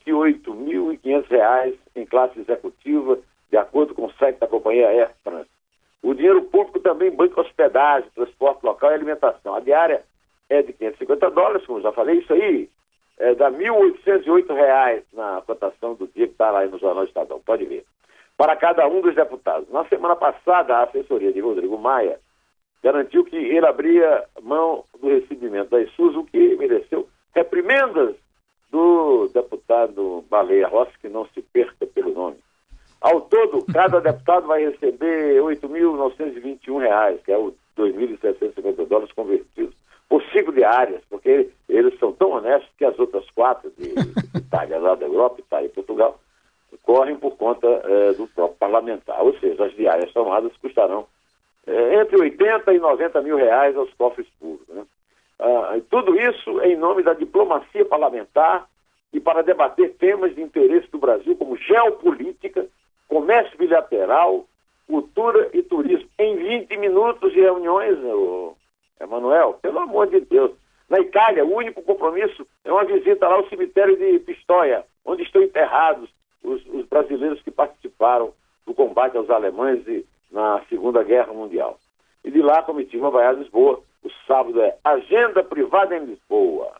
em 1.96 2.06
classe 2.06 2.40
executiva, 2.40 3.18
de 3.50 3.56
acordo 3.56 3.94
com 3.94 4.06
o 4.06 4.12
site 4.14 4.38
da 4.38 4.46
companhia 4.46 4.88
Air 4.88 5.10
France. 5.22 5.48
O 6.02 6.14
dinheiro 6.14 6.42
público 6.42 6.80
também 6.80 7.10
banca 7.10 7.40
hospedagem, 7.40 8.10
transporte 8.14 8.64
local 8.64 8.90
e 8.90 8.94
alimentação. 8.94 9.54
A 9.54 9.60
diária 9.60 10.04
é 10.48 10.62
de 10.62 10.72
550 10.72 11.30
dólares, 11.30 11.66
como 11.66 11.80
já 11.80 11.92
falei, 11.92 12.18
isso 12.18 12.32
aí 12.32 12.68
é, 13.18 13.34
dá 13.34 13.48
R$ 13.48 13.56
1.808 13.56 15.02
na 15.12 15.42
cotação 15.44 15.94
do 15.94 16.06
dia 16.06 16.26
que 16.26 16.32
está 16.32 16.50
lá 16.50 16.64
no 16.66 16.78
Jornal 16.78 17.04
Estadão, 17.04 17.40
pode 17.40 17.64
ver. 17.64 17.84
Para 18.36 18.54
cada 18.56 18.86
um 18.86 19.00
dos 19.00 19.14
deputados. 19.14 19.68
Na 19.70 19.84
semana 19.86 20.14
passada, 20.14 20.76
a 20.76 20.84
assessoria 20.84 21.32
de 21.32 21.40
Rodrigo 21.40 21.76
Maia 21.76 22.20
garantiu 22.82 23.24
que 23.24 23.36
ele 23.36 23.66
abria 23.66 24.24
mão 24.40 24.84
do 25.00 25.08
recebimento 25.08 25.70
da 25.70 25.80
ISUS, 25.80 26.14
o 26.14 26.24
que 26.24 26.56
mereceu 26.56 27.08
reprimendas 27.34 28.14
do 28.70 29.28
deputado 29.28 30.24
Baleia 30.28 30.68
Rossi, 30.68 30.92
que 31.00 31.08
não 31.08 31.26
se 31.26 31.42
perca 31.42 31.86
pelo 31.86 32.12
nome. 32.12 32.36
Ao 33.00 33.20
todo, 33.20 33.64
cada 33.72 34.00
deputado 34.00 34.46
vai 34.46 34.64
receber 34.64 35.34
R$ 35.34 35.56
8.921, 35.56 37.18
que 37.24 37.32
é 37.32 37.38
o 37.38 37.54
2.750 37.76 38.86
dólares 38.86 39.12
convertidos 39.12 39.74
por 40.08 40.22
cinco 40.32 40.52
diárias, 40.52 41.02
porque 41.08 41.50
eles 41.68 41.98
são 41.98 42.12
tão 42.12 42.30
honestos 42.30 42.70
que 42.76 42.84
as 42.84 42.98
outras 42.98 43.28
quatro 43.30 43.70
de 43.76 43.94
Itália, 44.36 44.78
lá 44.78 44.94
da 44.94 45.06
Europa, 45.06 45.40
Itália 45.40 45.66
e 45.66 45.70
Portugal, 45.70 46.18
correm 46.82 47.16
por 47.16 47.36
conta 47.36 47.66
eh, 47.66 48.14
do 48.14 48.26
próprio 48.28 48.56
parlamentar. 48.58 49.22
Ou 49.22 49.38
seja, 49.38 49.66
as 49.66 49.74
diárias 49.74 50.10
somadas 50.12 50.56
custarão 50.56 51.06
eh, 51.66 52.00
entre 52.00 52.18
80 52.18 52.72
e 52.72 52.78
90 52.78 53.20
mil 53.22 53.36
reais 53.36 53.76
aos 53.76 53.92
cofres 53.94 54.26
públicos. 54.40 54.74
Né? 54.74 54.84
Ah, 55.38 55.78
tudo 55.88 56.18
isso 56.18 56.60
em 56.62 56.76
nome 56.76 57.02
da 57.02 57.14
diplomacia 57.14 57.84
parlamentar 57.84 58.66
e 59.12 59.20
para 59.20 59.42
debater 59.42 59.94
temas 59.94 60.34
de 60.34 60.42
interesse 60.42 60.90
do 60.90 60.98
Brasil, 60.98 61.36
como 61.36 61.56
geopolítica, 61.56 62.66
comércio 63.18 63.58
bilateral, 63.58 64.46
cultura 64.86 65.50
e 65.52 65.60
turismo. 65.62 66.08
Em 66.16 66.36
20 66.36 66.76
minutos 66.76 67.32
de 67.32 67.40
reuniões, 67.40 67.98
Emanuel, 69.00 69.58
pelo 69.60 69.80
amor 69.80 70.06
de 70.06 70.20
Deus. 70.20 70.52
Na 70.88 71.00
Itália, 71.00 71.44
o 71.44 71.52
único 71.52 71.82
compromisso 71.82 72.46
é 72.64 72.72
uma 72.72 72.84
visita 72.84 73.26
lá 73.26 73.34
ao 73.34 73.48
cemitério 73.48 73.96
de 73.96 74.20
Pistoia, 74.20 74.84
onde 75.04 75.24
estão 75.24 75.42
enterrados 75.42 76.08
os, 76.44 76.64
os 76.66 76.86
brasileiros 76.86 77.42
que 77.42 77.50
participaram 77.50 78.32
do 78.64 78.72
combate 78.72 79.16
aos 79.16 79.28
alemães 79.28 79.84
na 80.30 80.62
Segunda 80.68 81.02
Guerra 81.02 81.32
Mundial. 81.32 81.76
E 82.24 82.30
de 82.30 82.40
lá 82.40 82.60
a 82.60 82.62
comitiva 82.62 83.10
vai 83.10 83.26
a 83.26 83.32
Lisboa. 83.32 83.80
O 84.04 84.10
sábado 84.28 84.60
é 84.62 84.76
Agenda 84.84 85.42
Privada 85.42 85.96
em 85.96 86.04
Lisboa. 86.04 86.72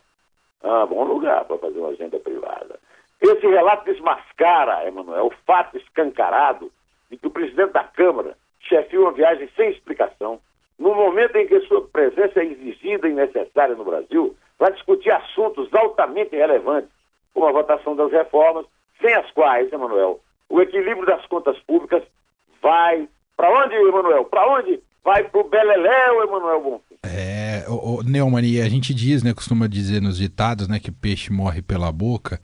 Ah, 0.63 0.85
bom 0.85 1.03
lugar 1.03 1.43
para 1.43 1.57
fazer 1.57 1.79
uma 1.79 1.89
agenda 1.89 2.17
privada. 2.17 2.79
Esse 3.21 3.47
relato 3.47 3.85
desmascara, 3.85 4.87
Emanuel, 4.87 5.27
o 5.27 5.33
fato 5.45 5.77
escancarado 5.77 6.71
de 7.09 7.17
que 7.17 7.27
o 7.27 7.31
presidente 7.31 7.73
da 7.73 7.83
Câmara 7.83 8.35
chefiou 8.61 9.03
uma 9.03 9.13
viagem 9.13 9.49
sem 9.55 9.71
explicação, 9.71 10.39
no 10.77 10.95
momento 10.95 11.35
em 11.35 11.47
que 11.47 11.59
sua 11.61 11.81
presença 11.87 12.39
é 12.39 12.45
exigida 12.45 13.07
e 13.07 13.13
necessária 13.13 13.75
no 13.75 13.83
Brasil, 13.83 14.35
para 14.57 14.73
discutir 14.73 15.11
assuntos 15.11 15.73
altamente 15.73 16.35
relevantes, 16.35 16.89
como 17.33 17.47
a 17.47 17.51
votação 17.51 17.95
das 17.95 18.11
reformas, 18.11 18.65
sem 19.01 19.13
as 19.13 19.29
quais, 19.31 19.71
Emanuel, 19.71 20.19
o 20.49 20.61
equilíbrio 20.61 21.05
das 21.05 21.25
contas 21.27 21.57
públicas 21.59 22.03
vai. 22.61 23.07
Para 23.35 23.49
onde, 23.51 23.75
Emanuel? 23.75 24.25
Para 24.25 24.47
onde? 24.49 24.81
Vai 25.03 25.23
para 25.23 25.41
o 25.41 25.49
Beleléu, 25.49 26.23
Emanuel 26.23 26.61
Bonfim. 26.61 26.95
É, 27.03 27.65
Neumann, 28.05 28.61
a 28.61 28.69
gente 28.69 28.93
diz, 28.93 29.23
né, 29.23 29.33
costuma 29.33 29.67
dizer 29.67 30.01
nos 30.01 30.17
ditados, 30.17 30.67
né, 30.67 30.79
que 30.79 30.91
peixe 30.91 31.31
morre 31.31 31.61
pela 31.61 31.91
boca, 31.91 32.39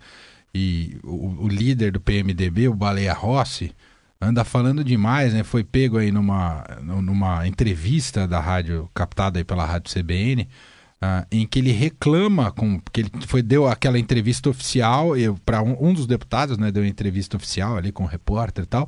e 0.57 0.97
o, 1.03 1.43
o 1.43 1.47
líder 1.49 1.91
do 1.91 1.99
PMDB, 1.99 2.69
o 2.69 2.73
Baleia 2.73 3.11
Rossi, 3.11 3.75
anda 4.21 4.45
falando 4.45 4.85
demais, 4.85 5.33
né, 5.33 5.43
foi 5.43 5.65
pego 5.65 5.97
aí 5.97 6.13
numa, 6.13 6.63
numa 6.81 7.45
entrevista 7.45 8.25
da 8.25 8.39
rádio, 8.39 8.89
captada 8.93 9.37
aí 9.37 9.43
pela 9.43 9.65
rádio 9.65 9.93
CBN, 9.93 10.47
Uh, 10.95 11.27
em 11.29 11.45
que 11.45 11.59
ele 11.59 11.73
reclama 11.73 12.53
com 12.53 12.79
que 12.79 13.01
ele 13.01 13.11
foi 13.27 13.43
deu 13.43 13.67
aquela 13.67 13.99
entrevista 13.99 14.49
oficial 14.49 15.09
para 15.45 15.61
um, 15.61 15.75
um, 15.89 15.93
dos 15.93 16.07
deputados 16.07 16.57
né 16.57 16.71
deu 16.71 16.83
uma 16.83 16.89
entrevista 16.89 17.35
oficial 17.35 17.75
ali 17.75 17.91
com 17.91 18.05
o 18.05 18.07
repórter 18.07 18.63
e 18.63 18.67
tal 18.67 18.87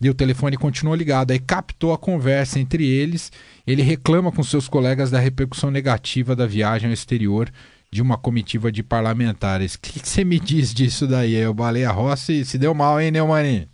e 0.00 0.08
o 0.08 0.14
telefone 0.14 0.56
continuou 0.56 0.94
ligado. 0.94 1.32
Aí 1.32 1.38
captou 1.40 1.92
a 1.92 1.98
conversa 1.98 2.60
entre 2.60 2.86
eles 2.86 3.32
ele 3.66 3.82
reclama 3.82 4.30
com 4.30 4.40
seus 4.44 4.68
colegas 4.68 5.10
da 5.10 5.18
repercussão 5.18 5.68
negativa 5.68 6.36
da 6.36 6.46
viagem 6.46 6.86
ao 6.86 6.94
exterior 6.94 7.50
de 7.90 8.02
uma 8.02 8.18
comitiva 8.18 8.70
de 8.70 8.82
parlamentares 8.82 9.74
o 9.74 9.80
que, 9.80 9.98
você 9.98 10.24
me 10.24 10.38
diz 10.38 10.74
disso 10.74 11.06
daí 11.06 11.36
aí, 11.36 11.46
o 11.46 11.54
Baleia 11.54 11.90
Rossi 11.90 12.44
se 12.44 12.58
deu 12.58 12.74
mal 12.74 13.00
hein 13.00 13.10
Neumani 13.10 13.68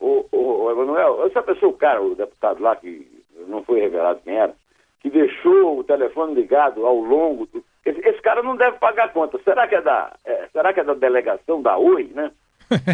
o 0.00 0.70
Emanuel 0.70 1.26
essa 1.26 1.42
pessoa 1.42 1.72
o 1.72 1.76
cara 1.76 2.02
o 2.02 2.14
deputado 2.14 2.62
lá 2.62 2.76
que 2.76 3.06
não 3.46 3.62
foi 3.64 3.80
revelado 3.80 4.20
quem 4.24 4.36
era 4.36 4.54
que 5.00 5.10
deixou 5.10 5.78
o 5.78 5.84
telefone 5.84 6.34
ligado 6.34 6.84
ao 6.84 6.96
longo 6.96 7.46
do... 7.46 7.64
esse, 7.84 8.00
esse, 8.00 8.20
cara 8.20 8.42
não 8.42 8.56
deve 8.56 8.78
pagar 8.78 9.12
conta. 9.12 9.38
Será 9.44 9.66
que 9.66 9.74
é 9.74 9.82
da, 9.82 10.12
é, 10.24 10.48
será 10.52 10.72
que 10.72 10.80
é 10.80 10.84
da 10.84 10.94
delegação 10.94 11.62
da 11.62 11.78
UI, 11.78 12.10
né? 12.14 12.30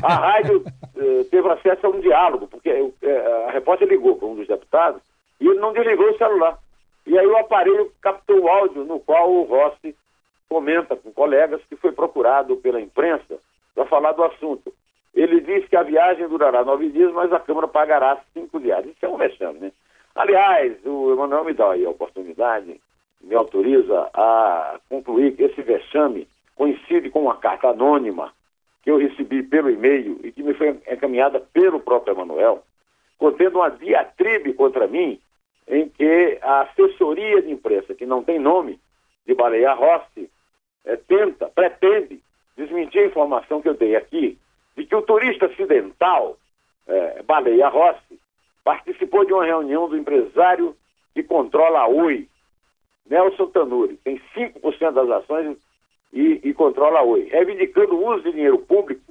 A 0.02 0.14
rádio 0.32 0.62
eh, 0.96 1.24
teve 1.30 1.48
acesso 1.48 1.86
a 1.86 1.90
um 1.90 2.00
diálogo, 2.00 2.46
porque 2.46 2.70
eh, 2.70 3.44
a 3.48 3.50
repórter 3.50 3.88
ligou 3.88 4.16
para 4.16 4.28
um 4.28 4.36
dos 4.36 4.46
deputados 4.46 5.02
e 5.40 5.48
ele 5.48 5.58
não 5.58 5.72
desligou 5.72 6.10
o 6.10 6.18
celular. 6.18 6.58
E 7.06 7.18
aí 7.18 7.26
o 7.26 7.36
aparelho 7.36 7.90
captou 8.00 8.40
o 8.40 8.48
áudio 8.48 8.84
no 8.84 9.00
qual 9.00 9.32
o 9.32 9.42
Rossi 9.42 9.94
comenta 10.48 10.96
com 10.96 11.12
colegas 11.12 11.60
que 11.68 11.76
foi 11.76 11.92
procurado 11.92 12.56
pela 12.56 12.80
imprensa 12.80 13.38
para 13.74 13.86
falar 13.86 14.12
do 14.12 14.24
assunto. 14.24 14.72
Ele 15.14 15.40
diz 15.40 15.68
que 15.68 15.76
a 15.76 15.82
viagem 15.82 16.28
durará 16.28 16.64
nove 16.64 16.90
dias, 16.90 17.12
mas 17.12 17.32
a 17.32 17.38
Câmara 17.38 17.68
pagará 17.68 18.20
cinco 18.32 18.58
dias. 18.58 18.84
Isso 18.86 19.04
é 19.04 19.08
um 19.08 19.16
vexame, 19.16 19.60
né? 19.60 19.72
Aliás, 20.14 20.76
o 20.84 21.12
Emanuel 21.12 21.44
me 21.44 21.52
dá 21.52 21.72
aí 21.72 21.84
a 21.84 21.90
oportunidade, 21.90 22.80
me 23.20 23.34
autoriza 23.34 24.08
a 24.14 24.78
concluir 24.88 25.34
que 25.34 25.42
esse 25.42 25.60
vexame 25.62 26.28
coincide 26.54 27.10
com 27.10 27.22
uma 27.22 27.36
carta 27.36 27.68
anônima 27.68 28.32
que 28.82 28.90
eu 28.90 28.98
recebi 28.98 29.42
pelo 29.42 29.70
e-mail 29.70 30.20
e 30.22 30.30
que 30.30 30.42
me 30.42 30.54
foi 30.54 30.68
encaminhada 30.90 31.40
pelo 31.40 31.80
próprio 31.80 32.14
Emanuel, 32.14 32.62
contendo 33.18 33.58
uma 33.58 33.70
diatribe 33.70 34.52
contra 34.52 34.86
mim, 34.86 35.18
em 35.66 35.88
que 35.88 36.38
a 36.42 36.62
assessoria 36.62 37.40
de 37.40 37.50
imprensa, 37.50 37.94
que 37.94 38.04
não 38.04 38.22
tem 38.22 38.38
nome, 38.38 38.78
de 39.26 39.34
Baleia 39.34 39.72
Rossi, 39.72 40.30
é, 40.84 40.96
tenta, 40.96 41.48
pretende 41.48 42.20
desmentir 42.56 43.02
a 43.02 43.06
informação 43.06 43.60
que 43.60 43.68
eu 43.68 43.74
dei 43.74 43.96
aqui, 43.96 44.38
de 44.76 44.84
que 44.84 44.94
o 44.94 45.02
turista 45.02 45.46
acidental, 45.46 46.36
é, 46.86 47.22
Baleia 47.22 47.68
Rossi, 47.68 48.18
participou 48.62 49.24
de 49.24 49.32
uma 49.32 49.44
reunião 49.44 49.88
do 49.88 49.96
empresário 49.96 50.76
que 51.14 51.22
controla 51.22 51.80
a 51.80 51.86
Oi, 51.86 52.28
Nelson 53.08 53.46
Tanuri, 53.48 53.98
tem 53.98 54.20
5% 54.34 54.92
das 54.92 55.10
ações 55.10 55.56
e, 56.12 56.40
e, 56.42 56.54
controla 56.54 57.00
a 57.00 57.02
Oi, 57.02 57.24
reivindicando 57.24 57.94
o 57.94 58.14
uso 58.14 58.24
de 58.24 58.32
dinheiro 58.32 58.58
público 58.58 59.02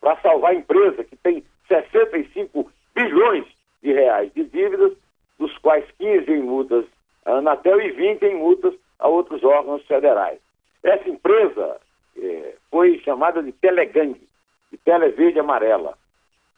para 0.00 0.20
salvar 0.20 0.52
a 0.52 0.54
empresa 0.54 1.04
que 1.04 1.16
tem 1.16 1.44
65 1.68 2.70
bilhões 2.94 3.44
de 3.82 3.92
reais 3.92 4.32
de 4.32 4.44
dívidas, 4.44 4.92
dos 5.38 5.56
quais 5.58 5.84
15 5.98 6.30
em 6.30 6.42
multas 6.42 6.84
à 7.24 7.32
Anatel 7.32 7.80
e 7.80 7.90
20 7.90 8.22
em 8.22 8.36
multas 8.36 8.74
a 8.98 9.08
outros 9.08 9.42
órgãos 9.42 9.84
federais. 9.86 10.38
Essa 10.82 11.08
empresa 11.08 11.80
é, 12.16 12.54
foi 12.70 12.98
chamada 13.00 13.42
de 13.42 13.52
Telegang, 13.52 14.20
de 14.70 14.78
Tele 14.78 15.10
Verde 15.10 15.38
Amarela. 15.38 15.96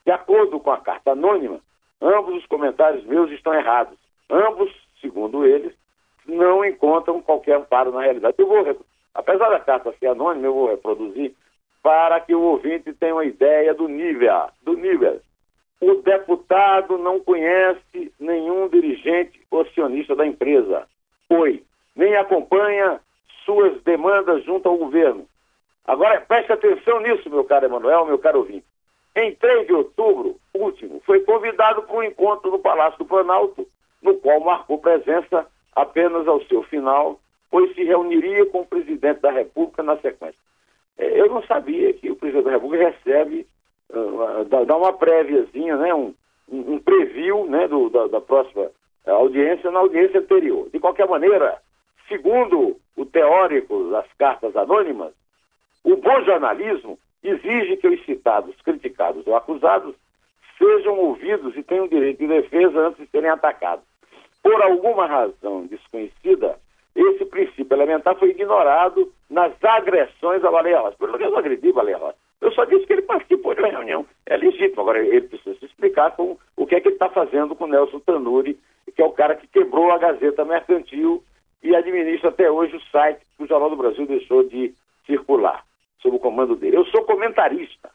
De 0.05 0.13
acordo 0.13 0.61
com 0.61 0.71
a 0.71 0.81
carta 0.81 1.13
anônima, 1.13 1.61
Ambos 2.05 2.37
os 2.37 2.47
comentários 2.47 3.03
meus 3.07 3.31
estão 3.31 3.55
errados. 3.55 3.99
Ambos, 4.29 4.71
segundo 5.01 5.47
eles, 5.47 5.73
não 6.27 6.63
encontram 6.63 7.23
qualquer 7.23 7.57
amparo 7.57 7.93
na 7.93 8.03
realidade. 8.03 8.35
Eu 8.39 8.47
vou, 8.47 8.77
apesar 9.15 9.49
da 9.49 9.61
carta 9.61 9.95
ser 9.99 10.09
anônima, 10.09 10.47
eu 10.47 10.53
vou 10.53 10.69
reproduzir 10.69 11.35
para 11.83 12.21
que 12.21 12.35
o 12.35 12.43
ouvinte 12.43 12.93
tenha 12.93 13.15
uma 13.15 13.25
ideia 13.25 13.73
do 13.73 13.89
nível, 13.89 14.49
do 14.63 14.75
nível. 14.75 15.19
O 15.81 15.95
deputado 15.95 16.99
não 16.99 17.21
conhece 17.21 18.13
nenhum 18.21 18.69
dirigente 18.69 19.41
ou 19.51 19.63
acionista 19.63 20.15
da 20.15 20.27
empresa. 20.27 20.87
Foi. 21.27 21.63
Nem 21.97 22.17
acompanha 22.17 23.01
suas 23.45 23.81
demandas 23.83 24.45
junto 24.45 24.69
ao 24.69 24.77
governo. 24.77 25.27
Agora, 25.85 26.21
preste 26.21 26.53
atenção 26.53 27.01
nisso, 27.01 27.29
meu 27.29 27.45
caro 27.45 27.67
Emanuel, 27.67 28.07
meu 28.07 28.19
caro 28.19 28.39
ouvinte. 28.39 28.65
Em 29.17 29.35
3 29.35 29.67
de 29.67 29.73
outubro 29.73 30.37
último, 30.53 31.01
foi 31.07 31.21
convidado 31.21 31.83
para 31.83 31.97
um 31.97 32.03
encontro 32.03 32.51
no 32.51 32.59
Palácio 32.59 32.99
do 32.99 33.05
Planalto, 33.05 33.67
no 34.03 34.15
qual 34.17 34.41
marcou 34.41 34.79
presença 34.79 35.47
apenas 35.75 36.27
ao 36.27 36.43
seu 36.47 36.63
final, 36.65 37.21
pois 37.51 37.73
se 37.75 37.85
reuniria 37.85 38.47
com 38.47 38.63
o 38.63 38.67
presidente 38.67 39.21
da 39.21 39.31
República 39.31 39.83
na 39.83 39.97
sequência. 39.99 40.39
É, 40.99 41.21
eu 41.21 41.29
não 41.29 41.43
sabia 41.45 41.93
que 41.93 42.11
o 42.11 42.17
presidente 42.17 42.45
da 42.45 42.53
República 42.53 42.91
recebe, 42.91 43.47
uh, 43.91 44.45
dá 44.45 44.77
uma 44.77 44.93
préviazinha, 44.93 45.77
né, 45.77 45.95
um, 45.95 46.15
um 46.49 46.79
preview 46.79 47.47
né, 47.47 47.69
do, 47.69 47.91
da, 47.91 48.07
da 48.07 48.21
próxima 48.21 48.71
audiência 49.07 49.71
na 49.71 49.81
audiência 49.81 50.21
anterior. 50.21 50.69
De 50.71 50.81
qualquer 50.81 51.09
maneira, 51.09 51.59
segundo 52.09 52.77
o 52.97 53.07
teórico 53.07 53.91
das 53.91 54.07
cartas 54.19 54.57
anônimas, 54.57 55.13
o 55.83 55.97
bom 55.97 56.23
jornalismo 56.25 56.99
exige 57.23 57.77
que 57.77 57.89
os 57.89 58.05
citados, 58.05 58.55
criticados 58.63 59.27
ou 59.27 59.37
acusados 59.37 59.95
sejam 60.59 60.99
ouvidos 60.99 61.57
e 61.57 61.63
tenham 61.63 61.89
direito 61.89 62.19
de 62.19 62.27
defesa 62.27 62.89
antes 62.89 63.05
de 63.05 63.11
serem 63.11 63.31
atacados. 63.31 63.85
Por 64.43 64.61
alguma 64.63 65.07
razão 65.07 65.67
desconhecida, 65.67 66.59
esse 66.95 67.25
princípio 67.25 67.75
elementar 67.75 68.15
foi 68.17 68.31
ignorado 68.31 69.13
nas 69.29 69.53
agressões 69.63 70.45
a 70.45 70.51
Baleia 70.51 70.81
Rossi. 70.81 70.97
Por 70.97 71.17
que 71.17 71.25
eu 71.25 71.31
não 71.31 71.39
agredi 71.39 71.73
Baleia 71.73 71.99
Rossi? 71.99 72.19
Eu 72.41 72.53
só 72.53 72.65
disse 72.65 72.87
que 72.87 72.93
ele 72.93 73.03
participou 73.03 73.55
de 73.55 73.61
uma 73.61 73.71
reunião. 73.71 74.07
É 74.27 74.37
legítimo. 74.37 74.83
Agora, 74.83 74.99
ele 74.99 75.23
precisa 75.23 75.59
se 75.59 75.65
explicar 75.65 76.15
com 76.15 76.37
o 76.57 76.67
que 76.67 76.75
é 76.75 76.81
que 76.81 76.89
ele 76.89 76.97
está 76.97 77.09
fazendo 77.09 77.57
com 77.57 77.67
Nelson 77.67 78.01
Tanuri, 78.01 78.59
que 78.95 79.01
é 79.01 79.05
o 79.05 79.13
cara 79.13 79.35
que 79.35 79.47
quebrou 79.47 79.91
a 79.91 79.99
Gazeta 79.99 80.45
Mercantil 80.45 81.25
e 81.65 81.75
administra 81.75 82.29
até 82.29 82.51
hoje 82.51 82.77
o 82.77 82.81
site 82.93 83.21
que 83.37 83.43
o 83.43 83.47
Jornal 83.49 83.71
do 83.71 83.77
Brasil 83.77 84.07
deixou 84.07 84.45
de 84.45 84.75
circular, 85.07 85.65
sob 86.01 86.17
o 86.17 86.21
comando 86.21 86.55
dele. 86.55 86.77
Eu 86.77 86.85
sou 86.87 87.03
comentarista. 87.05 87.91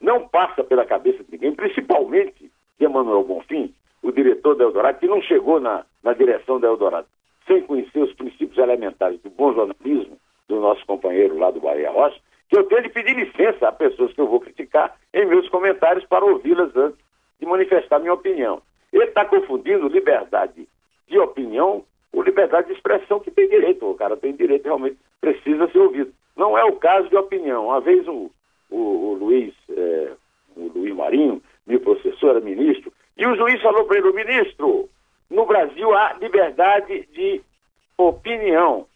Não 0.00 0.28
passa 0.28 0.62
pela 0.62 0.86
cabeça 0.86 1.22
de 1.24 1.32
ninguém, 1.32 1.52
principalmente 1.52 2.50
de 2.78 2.84
Emanuel 2.84 3.24
Bonfim, 3.24 3.74
o 4.02 4.12
diretor 4.12 4.54
da 4.54 4.64
Eldorado, 4.64 4.98
que 4.98 5.06
não 5.06 5.20
chegou 5.20 5.60
na, 5.60 5.84
na 6.02 6.12
direção 6.12 6.60
da 6.60 6.68
Eldorado 6.68 7.08
sem 7.46 7.62
conhecer 7.62 7.98
os 7.98 8.14
princípios 8.14 8.56
elementares 8.56 9.20
do 9.20 9.30
bom 9.30 9.52
jornalismo 9.52 10.16
do 10.48 10.60
nosso 10.60 10.86
companheiro 10.86 11.36
lá 11.36 11.50
do 11.50 11.60
Bahia 11.60 11.90
Rocha, 11.90 12.20
que 12.48 12.56
eu 12.56 12.64
tenho 12.64 12.82
de 12.82 12.88
pedir 12.90 13.16
licença 13.16 13.66
a 13.66 13.72
pessoas 13.72 14.12
que 14.12 14.20
eu 14.20 14.28
vou 14.28 14.40
criticar 14.40 14.96
em 15.12 15.26
meus 15.26 15.48
comentários 15.48 16.04
para 16.06 16.24
ouvi-las 16.24 16.74
antes 16.76 16.98
de 17.40 17.46
manifestar 17.46 17.98
minha 17.98 18.14
opinião. 18.14 18.62
Ele 18.92 19.04
está 19.04 19.24
confundindo 19.24 19.88
liberdade 19.88 20.68
de 21.08 21.18
opinião 21.18 21.84
com 22.12 22.22
liberdade 22.22 22.68
de 22.68 22.74
expressão 22.74 23.18
que 23.18 23.30
tem 23.30 23.48
direito. 23.48 23.84
O 23.86 23.94
cara 23.94 24.16
tem 24.16 24.32
direito, 24.34 24.64
realmente 24.64 24.98
precisa 25.20 25.66
ser 25.68 25.78
ouvido. 25.78 26.12
Não 26.36 26.56
é 26.56 26.64
o 26.64 26.76
caso 26.76 27.08
de 27.08 27.16
opinião. 27.16 27.66
Uma 27.66 27.80
vez 27.80 28.06
o, 28.06 28.30
o, 28.70 28.76
o 28.76 29.14
Luiz, 29.14 29.54
é, 29.70 30.12
o 30.56 30.70
Luiz 30.74 30.94
Marinho, 30.94 31.42
meu 31.66 31.80
professor, 31.80 32.30
era 32.30 32.40
ministro, 32.40 32.92
e 33.16 33.26
o 33.26 33.36
juiz 33.36 33.60
falou 33.60 33.84
para 33.84 33.98
ele, 33.98 34.12
ministro, 34.12 34.88
no 35.30 35.46
Brasil 35.46 35.94
há 35.94 36.14
liberdade 36.14 37.06
de 37.12 37.40
opinião. 37.96 38.86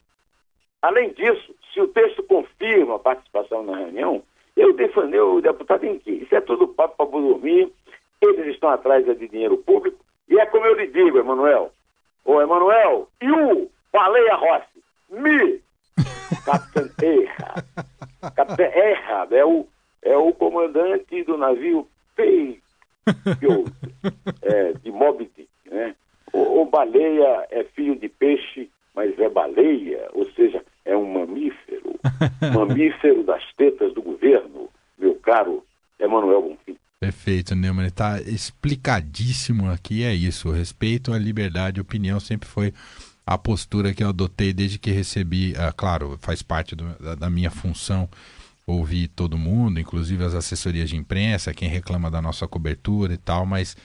Além 0.82 1.11
disso, 1.11 1.54
se 1.73 1.80
o 1.80 1.88
texto 1.88 2.23
confirma 2.23 2.96
a 2.96 2.99
participação 2.99 3.62
na 3.62 3.76
reunião, 3.76 4.23
eu 4.56 4.73
defender 4.73 5.20
o 5.20 5.40
deputado 5.40 5.85
em 5.85 5.99
que? 5.99 6.11
Isso 6.11 6.35
é 6.35 6.40
tudo 6.40 6.68
papo 6.68 6.96
para 6.96 7.20
dormir, 7.20 7.70
eles 8.20 8.46
estão 8.46 8.70
atrás 8.70 9.04
de 9.04 9.28
dinheiro 9.28 9.58
público, 9.58 9.99
e 10.28 10.38
é 10.38 10.46
como 10.46 10.66
eu 10.66 10.75
lhe 10.75 10.87
digo, 10.87 11.18
Emanuel. 11.18 11.70
Ô, 12.26 12.42
Emanuel, 12.42 13.09
e 13.23 13.30
o 13.30 13.71
Baleia 13.92 14.35
Rossi? 14.35 14.83
Me! 15.09 15.62
Capitão 16.45 16.90
Erra. 17.00 17.64
Capitão 18.35 18.66
Erra 18.66 19.28
é 19.30 19.45
o, 19.45 19.64
é 20.02 20.16
o 20.16 20.33
comandante 20.33 21.23
do 21.23 21.38
navio 21.38 21.87
Pei 22.16 22.61
é, 24.42 24.73
de 24.73 24.90
Moby 24.90 25.30
Dick, 25.37 25.49
né? 25.71 25.95
O, 26.33 26.62
o 26.62 26.64
baleia 26.64 27.47
é 27.52 27.62
filho 27.62 27.95
de 27.95 28.09
peixe, 28.09 28.68
mas 28.92 29.16
é 29.21 29.28
baleia, 29.28 30.09
ou 30.12 30.28
seja, 30.33 30.64
é 30.85 30.97
um 30.97 31.06
mamífero. 31.06 31.95
mamífero 32.52 33.23
das 33.23 33.45
tetas 33.54 33.95
do 33.95 34.02
governo, 34.02 34.68
meu 34.99 35.14
caro 35.21 35.64
Emanuel 36.00 36.42
Bonfim. 36.42 36.65
Perfeito, 37.06 37.54
Neumann. 37.54 37.86
Está 37.86 38.20
explicadíssimo 38.20 39.70
aqui, 39.70 40.02
é 40.02 40.12
isso. 40.12 40.50
Respeito 40.50 41.12
à 41.12 41.18
liberdade 41.18 41.76
de 41.76 41.80
opinião 41.80 42.18
sempre 42.18 42.48
foi 42.48 42.75
a 43.25 43.38
postura 43.38 43.94
que 43.94 44.02
eu 44.02 44.08
adotei 44.08 44.52
desde 44.52 44.76
que 44.76 44.90
recebi, 44.90 45.52
uh, 45.52 45.72
claro, 45.76 46.18
faz 46.20 46.42
parte 46.42 46.75
do, 46.75 46.84
da, 46.98 47.14
da, 47.14 47.30
minha 47.30 47.48
função 47.48 48.08
ouvir 48.66 49.06
todo 49.06 49.38
mundo, 49.38 49.78
inclusive 49.78 50.24
as 50.24 50.35
assessorias 50.35 50.90
de 50.90 50.96
imprensa, 50.96 51.54
quem 51.54 51.68
reclama 51.68 52.11
da 52.11 52.20
nossa 52.20 52.48
cobertura 52.48 53.14
e 53.14 53.16
tal, 53.16 53.46
mas 53.46 53.76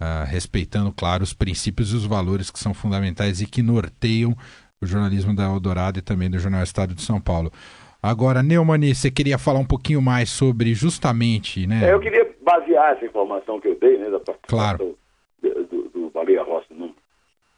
uh, 0.00 0.24
respeitando, 0.28 0.92
claro, 0.92 1.24
os 1.24 1.32
princípios 1.32 1.92
e 1.92 1.96
os 1.96 2.04
valores 2.04 2.48
que 2.48 2.60
são 2.60 2.72
fundamentais 2.72 3.40
e 3.40 3.46
que 3.46 3.60
norteiam 3.60 4.36
o 4.80 4.86
jornalismo 4.86 5.34
da 5.34 5.46
Eldorado 5.46 5.98
e 5.98 6.02
também 6.02 6.30
do 6.30 6.38
Jornal 6.38 6.62
Estado 6.62 6.94
de 6.94 7.02
São 7.02 7.20
Paulo. 7.20 7.52
Agora, 8.00 8.40
Neumani, 8.40 8.94
você 8.94 9.10
queria 9.10 9.36
falar 9.36 9.58
um 9.58 9.64
pouquinho 9.64 10.00
mais 10.00 10.28
sobre 10.30 10.72
justamente, 10.72 11.66
né? 11.66 11.84
É, 11.84 11.92
eu 11.92 11.98
queria 11.98 12.27
basear 12.48 12.92
essa 12.92 13.04
informação 13.04 13.60
que 13.60 13.68
eu 13.68 13.74
dei, 13.74 13.98
né, 13.98 14.08
da 14.08 14.20
participação 14.20 14.58
claro. 14.58 14.98
do, 15.42 15.64
do, 15.64 15.88
do 15.90 16.10
Baleia 16.10 16.42
Rossi 16.42 16.72
num, 16.72 16.94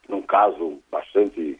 num 0.09 0.23
caso 0.23 0.79
bastante... 0.91 1.59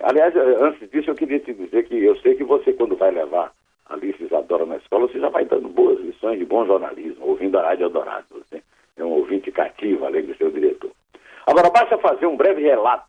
Aliás, 0.00 0.34
antes 0.36 0.88
disso, 0.90 1.10
eu 1.10 1.14
queria 1.14 1.40
te 1.40 1.52
dizer 1.52 1.86
que 1.86 1.96
eu 1.96 2.16
sei 2.20 2.36
que 2.36 2.44
você, 2.44 2.72
quando 2.72 2.96
vai 2.96 3.10
levar 3.10 3.52
a 3.86 3.94
Alice 3.94 4.22
Isadora 4.22 4.64
na 4.64 4.76
escola, 4.76 5.08
você 5.08 5.18
já 5.18 5.28
vai 5.28 5.44
dando 5.44 5.68
boas 5.68 6.00
lições 6.00 6.38
de 6.38 6.46
bom 6.46 6.64
jornalismo, 6.64 7.26
ouvindo 7.26 7.58
a 7.58 7.62
Rádio 7.62 7.84
Eldorado. 7.84 8.26
Você 8.30 8.62
é 8.96 9.04
um 9.04 9.10
ouvinte 9.10 9.50
cativo, 9.50 10.06
além 10.06 10.24
de 10.24 10.36
ser 10.36 10.44
o 10.44 10.52
diretor. 10.52 10.92
Agora, 11.46 11.68
basta 11.70 11.98
fazer 11.98 12.26
um 12.26 12.36
breve 12.36 12.62
relato 12.62 13.08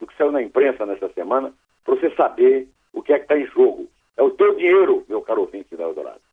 do 0.00 0.06
que 0.06 0.16
saiu 0.16 0.32
na 0.32 0.42
imprensa 0.42 0.84
nesta 0.84 1.08
semana 1.10 1.54
para 1.84 1.94
você 1.94 2.10
saber 2.16 2.68
o 2.92 3.00
que 3.00 3.12
é 3.12 3.18
que 3.18 3.24
está 3.24 3.38
em 3.38 3.46
jogo. 3.46 3.86
É 4.16 4.22
o 4.22 4.30
teu 4.30 4.54
dinheiro, 4.56 5.04
meu 5.08 5.22
caro 5.22 5.42
ouvinte 5.42 5.76
da 5.76 5.84
Eldorado. 5.84 6.23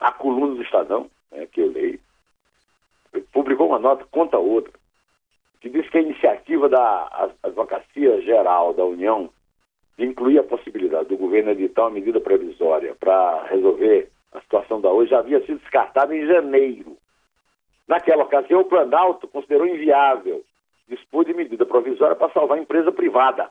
A 0.00 0.12
coluna 0.12 0.54
do 0.56 0.62
Estadão, 0.62 1.10
né, 1.30 1.46
que 1.46 1.60
eu 1.60 1.70
leio, 1.70 2.00
publicou 3.32 3.68
uma 3.68 3.78
nota 3.78 4.04
contra 4.10 4.38
outra, 4.38 4.72
que 5.60 5.68
diz 5.68 5.88
que 5.90 5.98
a 5.98 6.02
iniciativa 6.02 6.68
da 6.68 7.30
Advocacia 7.42 8.20
Geral 8.22 8.72
da 8.72 8.84
União 8.84 9.30
de 9.98 10.06
incluir 10.06 10.38
a 10.38 10.44
possibilidade 10.44 11.10
do 11.10 11.18
governo 11.18 11.50
editar 11.50 11.82
uma 11.82 11.90
medida 11.90 12.18
provisória 12.20 12.94
para 12.98 13.44
resolver 13.44 14.10
a 14.32 14.40
situação 14.40 14.80
da 14.80 14.90
hoje 14.90 15.10
já 15.10 15.18
havia 15.18 15.44
sido 15.44 15.58
descartada 15.58 16.16
em 16.16 16.26
janeiro. 16.26 16.96
Naquela 17.86 18.22
ocasião, 18.22 18.60
o 18.60 18.64
Planalto 18.64 19.28
considerou 19.28 19.66
inviável 19.66 20.42
dispor 20.88 21.24
de 21.24 21.34
medida 21.34 21.66
provisória 21.66 22.16
para 22.16 22.32
salvar 22.32 22.58
a 22.58 22.60
empresa 22.60 22.90
privada. 22.90 23.50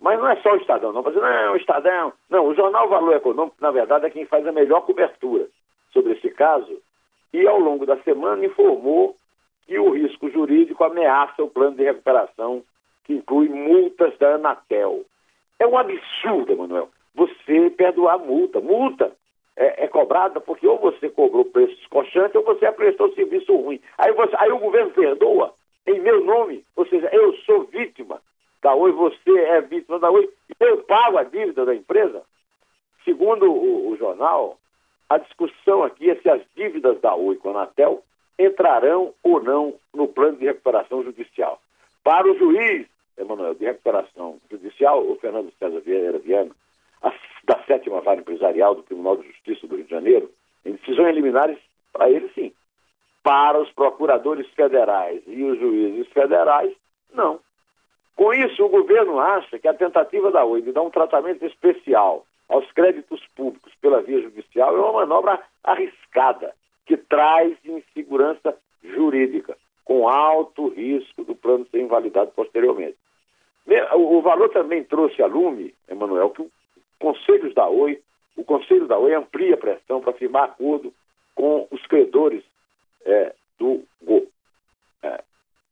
Mas 0.00 0.18
não 0.18 0.28
é 0.28 0.36
só 0.36 0.52
o 0.52 0.56
Estadão, 0.56 0.92
não. 0.92 1.02
Não, 1.02 1.52
o 1.52 1.56
Estadão. 1.56 2.12
Não, 2.30 2.46
o 2.46 2.54
Jornal 2.54 2.88
Valor 2.88 3.14
Econômico, 3.14 3.56
na 3.60 3.70
verdade, 3.70 4.06
é 4.06 4.10
quem 4.10 4.24
faz 4.24 4.46
a 4.46 4.52
melhor 4.52 4.80
cobertura 4.80 5.46
sobre 5.92 6.14
esse 6.14 6.30
caso 6.30 6.80
e, 7.34 7.46
ao 7.46 7.60
longo 7.60 7.84
da 7.84 7.96
semana, 7.98 8.44
informou 8.44 9.14
que 9.66 9.78
o 9.78 9.90
risco 9.90 10.30
jurídico 10.30 10.82
ameaça 10.82 11.42
o 11.42 11.50
plano 11.50 11.76
de 11.76 11.84
recuperação, 11.84 12.62
que 13.04 13.12
inclui 13.12 13.48
multas 13.48 14.16
da 14.18 14.36
Anatel. 14.36 15.04
É 15.58 15.66
um 15.66 15.76
absurdo, 15.76 16.52
Emanuel, 16.52 16.88
você 17.14 17.70
perdoar 17.70 18.18
multa. 18.18 18.60
Multa 18.60 19.12
é, 19.54 19.84
é, 19.84 19.88
cobrada 19.88 20.40
porque 20.40 20.66
ou 20.66 20.78
você 20.78 21.10
cobrou 21.10 21.44
preço 21.44 21.76
descochante 21.76 22.38
ou 22.38 22.44
você 22.44 22.72
prestou 22.72 23.12
serviço 23.12 23.54
ruim. 23.54 23.80
Aí, 23.98 24.12
você, 24.12 24.34
aí 24.38 24.50
o 24.50 24.58
governo 24.58 24.90
perdoa 24.92 25.52
em 25.86 26.00
meu 26.00 26.24
nome, 26.24 26.64
ou 26.74 26.86
seja, 26.86 27.08
eu 27.12 27.34
sou 27.38 27.64
vítima 27.64 28.20
da 28.62 28.74
Oi, 28.74 28.92
você 28.92 29.38
é 29.38 29.60
vítima 29.60 29.98
da 29.98 30.10
Oi, 30.10 30.28
eu 30.58 30.78
pago 30.84 31.18
a 31.18 31.24
dívida 31.24 31.64
da 31.64 31.74
empresa. 31.74 32.22
Segundo 33.04 33.50
o, 33.50 33.90
o 33.90 33.96
jornal, 33.96 34.58
a 35.08 35.18
discussão 35.18 35.82
aqui 35.82 36.10
é 36.10 36.16
se 36.16 36.28
as 36.28 36.42
dívidas 36.54 37.00
da 37.00 37.14
Oi 37.14 37.36
com 37.36 37.48
a 37.50 37.52
Anatel 37.52 38.02
entrarão 38.38 39.14
ou 39.22 39.42
não 39.42 39.74
no 39.94 40.08
plano 40.08 40.36
de 40.36 40.46
recuperação 40.46 41.02
judicial. 41.02 41.60
Para 42.02 42.30
o 42.30 42.38
juiz, 42.38 42.86
Emanuel, 43.16 43.54
de 43.54 43.64
recuperação 43.64 44.38
judicial, 44.50 45.04
o 45.06 45.16
Fernando 45.16 45.52
César 45.58 45.80
Vieira 45.80 46.18
Viana, 46.18 46.50
da 47.44 47.58
sétima 47.64 48.00
vara 48.00 48.20
empresarial 48.20 48.74
do 48.74 48.82
Tribunal 48.82 49.16
de 49.16 49.26
Justiça 49.26 49.66
do 49.66 49.76
Rio 49.76 49.84
de 49.84 49.90
Janeiro, 49.90 50.30
em 50.64 50.72
decisões 50.72 51.14
liminares, 51.14 51.58
para 51.92 52.10
ele 52.10 52.30
sim. 52.34 52.52
Para 53.22 53.60
os 53.60 53.70
procuradores 53.72 54.46
federais 54.50 55.22
e 55.26 55.42
os 55.42 55.58
juízes 55.58 56.06
federais, 56.12 56.72
não. 57.12 57.40
Com 58.20 58.34
isso, 58.34 58.62
o 58.62 58.68
governo 58.68 59.18
acha 59.18 59.58
que 59.58 59.66
a 59.66 59.72
tentativa 59.72 60.30
da 60.30 60.44
Oi 60.44 60.60
de 60.60 60.72
dar 60.72 60.82
um 60.82 60.90
tratamento 60.90 61.42
especial 61.46 62.26
aos 62.50 62.70
créditos 62.72 63.26
públicos 63.34 63.72
pela 63.80 64.02
via 64.02 64.20
judicial 64.20 64.76
é 64.76 64.78
uma 64.78 64.92
manobra 64.92 65.42
arriscada, 65.64 66.54
que 66.84 66.98
traz 66.98 67.56
insegurança 67.64 68.54
jurídica, 68.84 69.56
com 69.86 70.06
alto 70.06 70.68
risco 70.68 71.24
do 71.24 71.34
plano 71.34 71.66
ser 71.70 71.80
invalidado 71.80 72.30
posteriormente. 72.32 72.98
O 73.94 74.20
valor 74.20 74.50
também 74.50 74.84
trouxe 74.84 75.22
a 75.22 75.26
lume, 75.26 75.74
Emanuel, 75.88 76.28
que 76.28 76.46
conselhos 76.98 77.54
da 77.54 77.68
Oi, 77.68 78.02
o 78.36 78.44
Conselho 78.44 78.86
da 78.86 78.98
Oi 78.98 79.14
amplia 79.14 79.54
a 79.54 79.56
pressão 79.56 80.02
para 80.02 80.12
firmar 80.12 80.44
acordo 80.44 80.92
com 81.34 81.66
os 81.70 81.80
credores 81.86 82.44
é, 83.02 83.34
do, 83.58 83.82
é, 85.02 85.24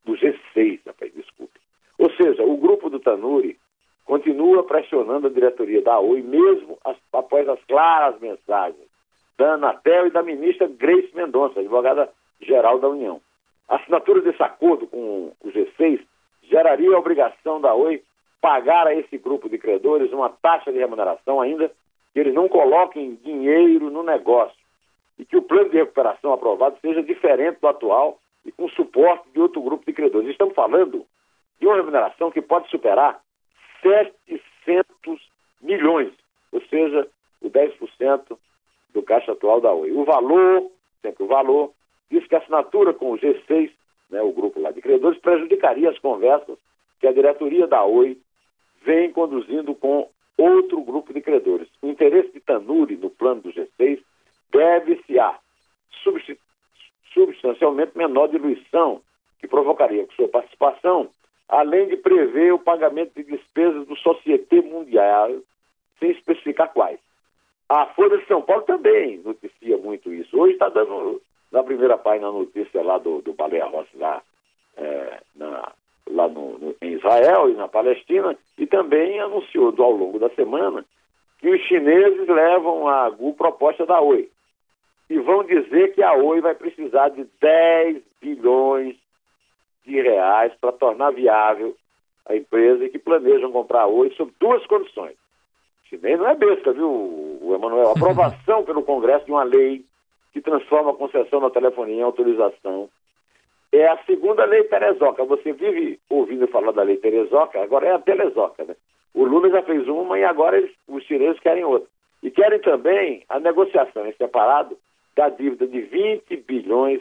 do 0.02 0.14
G6, 0.14 0.80
rapaz, 0.86 1.12
desculpe. 1.12 1.57
Ou 1.98 2.10
seja, 2.12 2.44
o 2.44 2.56
grupo 2.56 2.88
do 2.88 3.00
Tanuri 3.00 3.58
continua 4.04 4.62
pressionando 4.62 5.26
a 5.26 5.30
diretoria 5.30 5.82
da 5.82 5.98
Oi, 5.98 6.22
mesmo 6.22 6.78
as, 6.84 6.96
após 7.12 7.48
as 7.48 7.62
claras 7.64 8.18
mensagens 8.20 8.88
da 9.36 9.54
Anatel 9.54 10.06
e 10.06 10.10
da 10.10 10.22
ministra 10.22 10.66
Grace 10.66 11.10
Mendonça, 11.14 11.60
advogada-geral 11.60 12.78
da 12.78 12.88
União. 12.88 13.20
A 13.68 13.76
assinatura 13.76 14.20
desse 14.22 14.42
acordo 14.42 14.86
com 14.86 15.32
o 15.40 15.50
G6 15.50 16.00
geraria 16.44 16.94
a 16.94 16.98
obrigação 16.98 17.60
da 17.60 17.74
Oi 17.74 18.02
pagar 18.40 18.86
a 18.86 18.94
esse 18.94 19.18
grupo 19.18 19.48
de 19.48 19.58
credores 19.58 20.12
uma 20.12 20.30
taxa 20.30 20.72
de 20.72 20.78
remuneração 20.78 21.40
ainda 21.40 21.70
que 22.12 22.20
eles 22.20 22.32
não 22.32 22.48
coloquem 22.48 23.18
dinheiro 23.22 23.90
no 23.90 24.02
negócio 24.02 24.56
e 25.18 25.24
que 25.24 25.36
o 25.36 25.42
plano 25.42 25.68
de 25.68 25.76
recuperação 25.76 26.32
aprovado 26.32 26.78
seja 26.80 27.02
diferente 27.02 27.60
do 27.60 27.68
atual 27.68 28.18
e 28.46 28.52
com 28.52 28.68
suporte 28.70 29.28
de 29.34 29.40
outro 29.40 29.60
grupo 29.60 29.84
de 29.84 29.92
credores. 29.92 30.30
Estamos 30.30 30.54
falando 30.54 31.04
de 31.60 31.66
uma 31.66 31.76
remuneração 31.76 32.30
que 32.30 32.40
pode 32.40 32.68
superar 32.70 33.20
700 33.82 35.20
milhões, 35.60 36.12
ou 36.52 36.60
seja, 36.62 37.08
o 37.40 37.50
10% 37.50 38.38
do 38.92 39.02
caixa 39.02 39.32
atual 39.32 39.60
da 39.60 39.72
Oi. 39.72 39.92
O 39.92 40.04
valor, 40.04 40.70
sempre 41.02 41.24
o 41.24 41.26
valor, 41.26 41.72
diz 42.10 42.26
que 42.26 42.34
a 42.34 42.38
assinatura 42.38 42.92
com 42.92 43.12
o 43.12 43.18
G6, 43.18 43.70
né, 44.10 44.22
o 44.22 44.32
grupo 44.32 44.60
lá 44.60 44.70
de 44.70 44.80
credores, 44.80 45.18
prejudicaria 45.20 45.90
as 45.90 45.98
conversas 45.98 46.58
que 47.00 47.06
a 47.06 47.12
diretoria 47.12 47.66
da 47.66 47.84
Oi 47.84 48.18
vem 48.82 49.12
conduzindo 49.12 49.74
com 49.74 50.08
outro 50.36 50.80
grupo 50.82 51.12
de 51.12 51.20
credores. 51.20 51.68
O 51.82 51.88
interesse 51.88 52.32
de 52.32 52.40
Tanuri 52.40 52.96
no 52.96 53.10
plano 53.10 53.42
do 53.42 53.52
G6 53.52 54.00
deve-se 54.50 55.18
a 55.18 55.38
substancialmente 57.12 57.96
menor 57.96 58.28
diluição 58.28 59.02
que 59.40 59.48
provocaria 59.48 60.06
com 60.06 60.12
sua 60.12 60.28
participação, 60.28 61.10
além 61.48 61.88
de 61.88 61.96
prever 61.96 62.52
o 62.52 62.58
pagamento 62.58 63.14
de 63.14 63.24
despesas 63.24 63.86
do 63.86 63.96
Societe 63.96 64.60
Mundial, 64.60 65.30
sem 65.98 66.10
especificar 66.10 66.72
quais. 66.72 67.00
A 67.68 67.86
Folha 67.86 68.18
de 68.18 68.26
São 68.26 68.42
Paulo 68.42 68.62
também 68.62 69.18
noticia 69.18 69.76
muito 69.78 70.12
isso. 70.12 70.38
Hoje 70.38 70.54
está 70.54 70.68
dando 70.68 71.20
na 71.50 71.62
primeira 71.62 71.96
página 71.96 72.28
a 72.28 72.32
notícia 72.32 72.82
lá 72.82 72.98
do, 72.98 73.22
do 73.22 73.32
Baleia 73.32 73.66
Rossi, 73.66 73.96
lá, 73.96 74.22
é, 74.76 75.20
na, 75.34 75.72
lá 76.10 76.28
no, 76.28 76.58
no, 76.58 76.76
em 76.80 76.92
Israel 76.92 77.50
e 77.50 77.54
na 77.54 77.68
Palestina, 77.68 78.36
e 78.56 78.66
também 78.66 79.18
anunciou 79.20 79.74
ao 79.78 79.90
longo 79.90 80.18
da 80.18 80.30
semana 80.30 80.84
que 81.38 81.48
os 81.48 81.60
chineses 81.62 82.26
levam 82.26 82.88
a 82.88 83.10
proposta 83.36 83.86
da 83.86 84.00
Oi. 84.00 84.28
E 85.08 85.18
vão 85.18 85.44
dizer 85.44 85.94
que 85.94 86.02
a 86.02 86.12
Oi 86.12 86.40
vai 86.40 86.54
precisar 86.54 87.08
de 87.10 87.26
10 87.40 88.02
bilhões 88.20 88.96
de 89.88 90.00
reais 90.00 90.52
para 90.60 90.72
tornar 90.72 91.10
viável 91.10 91.74
a 92.26 92.36
empresa 92.36 92.84
e 92.84 92.90
que 92.90 92.98
planejam 92.98 93.50
comprar 93.50 93.86
Oi 93.86 94.10
sob 94.16 94.30
duas 94.38 94.64
condições. 94.66 95.16
Chinês 95.88 96.18
não 96.18 96.28
é 96.28 96.34
besta, 96.34 96.72
viu, 96.72 96.88
o 96.88 97.52
Emanuel? 97.54 97.90
Aprovação 97.90 98.62
pelo 98.64 98.82
Congresso 98.82 99.24
de 99.24 99.32
uma 99.32 99.42
lei 99.42 99.82
que 100.32 100.40
transforma 100.42 100.90
a 100.90 100.94
concessão 100.94 101.40
da 101.40 101.48
telefonia 101.48 101.96
em 101.96 102.02
autorização 102.02 102.90
é 103.72 103.86
a 103.86 103.98
segunda 104.04 104.44
lei 104.44 104.64
Terezoca. 104.64 105.24
Você 105.24 105.52
vive 105.52 105.98
ouvindo 106.10 106.46
falar 106.48 106.72
da 106.72 106.82
lei 106.82 106.98
Terezoca, 106.98 107.62
agora 107.62 107.86
é 107.86 107.92
a 107.92 107.98
Telezoca, 107.98 108.64
né? 108.64 108.76
O 109.14 109.24
Lula 109.24 109.48
já 109.50 109.62
fez 109.62 109.88
uma 109.88 110.18
e 110.18 110.24
agora 110.24 110.58
eles, 110.58 110.70
os 110.86 111.02
chineses 111.04 111.40
querem 111.40 111.64
outra. 111.64 111.88
E 112.22 112.30
querem 112.30 112.60
também 112.60 113.24
a 113.28 113.40
negociação 113.40 114.06
em 114.06 114.12
separado 114.12 114.76
da 115.16 115.28
dívida 115.30 115.66
de 115.66 115.80
20 115.80 116.36
bilhões, 116.36 117.00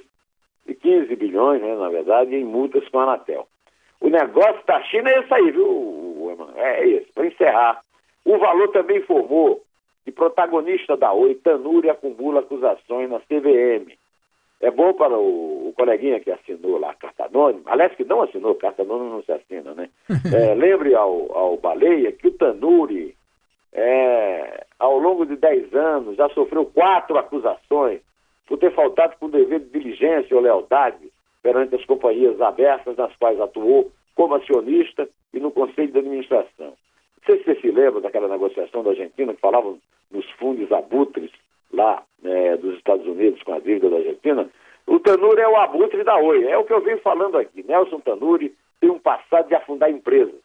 e 0.67 0.75
15 0.75 1.15
bilhões, 1.15 1.61
né, 1.61 1.75
na 1.75 1.89
verdade, 1.89 2.35
em 2.35 2.43
multas 2.43 2.87
com 2.89 2.99
a 2.99 3.03
Anatel. 3.03 3.47
O 3.99 4.09
negócio 4.09 4.65
da 4.67 4.81
China 4.83 5.09
é 5.09 5.19
esse 5.19 5.33
aí, 5.33 5.51
viu, 5.51 6.37
É 6.55 6.87
esse. 6.87 7.11
Para 7.13 7.27
encerrar, 7.27 7.81
o 8.25 8.37
valor 8.37 8.67
também 8.69 8.97
informou 8.97 9.61
que 10.05 10.11
protagonista 10.11 10.95
da 10.95 11.11
Oi, 11.13 11.35
Tanuri, 11.35 11.89
acumula 11.89 12.41
acusações 12.41 13.09
na 13.09 13.19
CVM 13.21 13.91
é 14.59 14.71
bom 14.71 14.93
para 14.93 15.15
o, 15.17 15.69
o 15.69 15.73
coleguinha 15.73 16.19
que 16.19 16.31
assinou 16.31 16.79
lá 16.79 16.91
a 16.91 16.95
carta 16.95 17.25
anônima, 17.25 17.63
aliás, 17.67 17.95
que 17.95 18.03
não 18.03 18.23
assinou, 18.23 18.55
carta 18.55 18.81
anônima 18.81 19.15
não 19.15 19.23
se 19.23 19.31
assina, 19.31 19.73
né? 19.73 19.89
É, 20.33 20.55
lembre 20.55 20.95
ao, 20.95 21.31
ao 21.35 21.57
Baleia 21.57 22.11
que 22.11 22.27
o 22.27 22.31
Tanuri, 22.31 23.15
é, 23.71 24.65
ao 24.79 24.97
longo 24.97 25.25
de 25.25 25.35
10 25.35 25.73
anos, 25.73 26.15
já 26.15 26.27
sofreu 26.29 26.65
quatro 26.65 27.17
acusações 27.17 28.01
por 28.47 28.57
ter 28.57 28.73
faltado 28.73 29.15
com 29.19 29.29
dever 29.29 29.59
de 29.59 29.69
diligência 29.69 30.35
ou 30.35 30.41
lealdade 30.41 31.11
perante 31.43 31.75
as 31.75 31.85
companhias 31.85 32.41
abertas 32.41 32.95
nas 32.97 33.15
quais 33.17 33.39
atuou 33.39 33.91
como 34.15 34.35
acionista 34.35 35.07
e 35.33 35.39
no 35.39 35.51
conselho 35.51 35.91
de 35.91 35.99
administração. 35.99 36.67
Não 36.67 37.25
sei 37.25 37.37
se 37.37 37.43
você 37.43 37.55
se 37.61 37.71
lembra 37.71 38.01
daquela 38.01 38.27
negociação 38.27 38.83
da 38.83 38.91
Argentina 38.91 39.33
que 39.33 39.39
falavam 39.39 39.77
nos 40.09 40.25
fundos 40.31 40.71
abutres 40.71 41.29
lá 41.71 42.03
né, 42.23 42.57
dos 42.57 42.77
Estados 42.77 43.05
Unidos 43.05 43.43
com 43.43 43.53
a 43.53 43.59
dívida 43.59 43.89
da 43.89 43.97
Argentina, 43.97 44.49
o 44.87 44.99
Tanuri 44.99 45.41
é 45.41 45.47
o 45.47 45.57
abutre 45.57 46.03
da 46.03 46.17
Oi. 46.17 46.45
É 46.45 46.57
o 46.57 46.63
que 46.63 46.73
eu 46.73 46.81
venho 46.81 46.97
falando 46.99 47.37
aqui. 47.37 47.63
Nelson 47.63 47.99
Tanuri 47.99 48.55
tem 48.79 48.89
um 48.89 48.99
passado 48.99 49.49
de 49.49 49.55
afundar 49.55 49.91
empresas. 49.91 50.39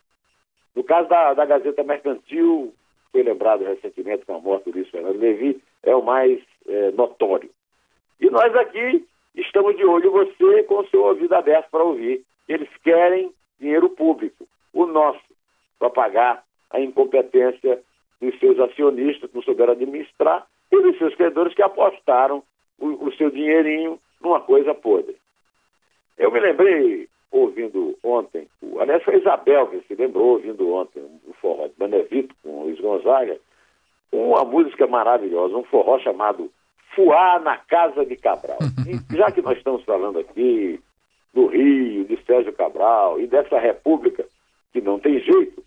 No 0.74 0.82
caso 0.82 1.08
da, 1.08 1.32
da 1.34 1.44
Gazeta 1.44 1.84
Mercantil, 1.84 2.74
foi 3.12 3.22
lembrado 3.22 3.62
recentemente 3.62 4.24
com 4.24 4.34
a 4.34 4.40
morte 4.40 4.70
do 4.70 4.76
Luiz 4.76 4.88
Fernando 4.88 5.18
Levi, 5.18 5.62
é 5.82 5.94
o 5.94 6.02
mais 6.02 6.40
é, 6.66 6.90
notório. 6.92 7.50
E 8.22 8.30
nós 8.30 8.54
aqui 8.54 9.04
estamos 9.34 9.76
de 9.76 9.84
olho 9.84 10.12
você 10.12 10.62
com 10.62 10.78
o 10.78 10.88
seu 10.90 11.02
ouvido 11.02 11.34
aberto 11.34 11.68
para 11.72 11.82
ouvir. 11.82 12.22
Eles 12.48 12.68
querem 12.84 13.32
dinheiro 13.58 13.90
público, 13.90 14.46
o 14.72 14.86
nosso, 14.86 15.20
para 15.76 15.90
pagar 15.90 16.44
a 16.70 16.80
incompetência 16.80 17.82
dos 18.20 18.38
seus 18.38 18.60
acionistas 18.60 19.28
que 19.28 19.34
não 19.34 19.42
souberam 19.42 19.72
administrar 19.72 20.46
e 20.70 20.80
dos 20.80 20.96
seus 20.98 21.16
credores 21.16 21.52
que 21.52 21.62
apostaram 21.62 22.44
o, 22.78 23.08
o 23.08 23.12
seu 23.14 23.28
dinheirinho 23.28 23.98
numa 24.20 24.40
coisa 24.40 24.72
podre. 24.72 25.16
Eu 26.16 26.30
me 26.30 26.38
lembrei, 26.38 27.08
ouvindo 27.32 27.98
ontem, 28.04 28.46
aliás, 28.78 29.02
foi 29.02 29.16
a 29.16 29.18
Isabel 29.18 29.66
que 29.66 29.80
se 29.88 29.96
lembrou, 29.96 30.34
ouvindo 30.34 30.72
ontem 30.72 31.02
o 31.26 31.32
forró 31.40 31.66
de 31.66 31.74
Benevito 31.76 32.32
com 32.40 32.50
o 32.50 32.62
Luiz 32.66 32.78
Gonzaga, 32.78 33.36
uma 34.12 34.44
música 34.44 34.86
maravilhosa, 34.86 35.56
um 35.56 35.64
forró 35.64 35.98
chamado 35.98 36.48
Fuá 36.94 37.40
na 37.40 37.56
Casa 37.56 38.04
de 38.04 38.16
Cabral. 38.16 38.58
E 38.86 39.16
já 39.16 39.30
que 39.30 39.40
nós 39.40 39.56
estamos 39.56 39.84
falando 39.84 40.18
aqui 40.18 40.80
do 41.32 41.46
Rio, 41.46 42.04
de 42.04 42.18
Sérgio 42.26 42.52
Cabral 42.52 43.20
e 43.20 43.26
dessa 43.26 43.58
república 43.58 44.24
que 44.72 44.80
não 44.80 44.98
tem 44.98 45.20
jeito, 45.20 45.62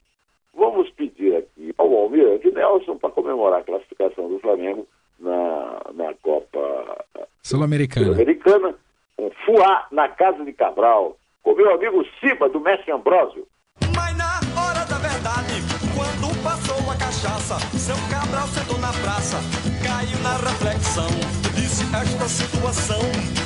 vamos 0.53 0.89
pedir 0.91 1.35
aqui 1.37 1.73
ao 1.77 1.93
Almirante 1.95 2.51
Nelson 2.51 2.97
para 2.97 3.09
comemorar 3.11 3.61
a 3.61 3.63
classificação 3.63 4.27
do 4.27 4.39
Flamengo 4.39 4.85
na, 5.19 5.81
na 5.93 6.13
Copa 6.21 7.05
Sul-Americana. 7.41 8.07
Sul-Americana, 8.07 8.75
um 9.17 9.29
fuá 9.45 9.87
na 9.91 10.09
casa 10.09 10.43
de 10.43 10.51
Cabral, 10.53 11.17
com 11.43 11.53
meu 11.53 11.73
amigo 11.73 12.05
Siba, 12.19 12.49
do 12.49 12.59
Mestre 12.59 12.91
Ambrósio. 12.91 13.47
Mas 13.95 14.17
na 14.17 14.39
hora 14.59 14.85
da 14.85 14.97
verdade, 14.97 15.64
quando 16.05 16.43
passou 16.43 16.91
a 16.91 16.95
cachaça, 16.95 17.57
seu 17.77 17.95
Cabral 18.09 18.47
sentou 18.49 18.77
na 18.77 18.93
praça, 18.93 19.37
caiu 19.83 20.19
na 20.19 20.37
reflexão, 20.37 21.07
disse 21.55 21.83
esta 21.95 22.27
situação, 22.27 23.01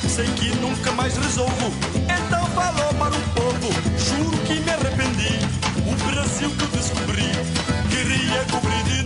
sei 0.08 0.26
que 0.34 0.54
nunca 0.56 0.92
mais 0.92 1.16
resolvo, 1.16 1.72
então 2.04 2.44
falou 2.48 2.94
para 2.94 3.16
o 3.16 3.22
povo, 3.34 3.72
juro 3.98 4.36
que 4.46 4.60
me 4.60 4.70
arrependi, 4.70 5.38
o 5.86 6.10
Brasil 6.10 6.50
que 6.50 6.62
eu 6.62 6.68
descobri, 6.68 7.30
queria 7.90 8.44
cobrir 8.50 8.82
de 8.84 9.00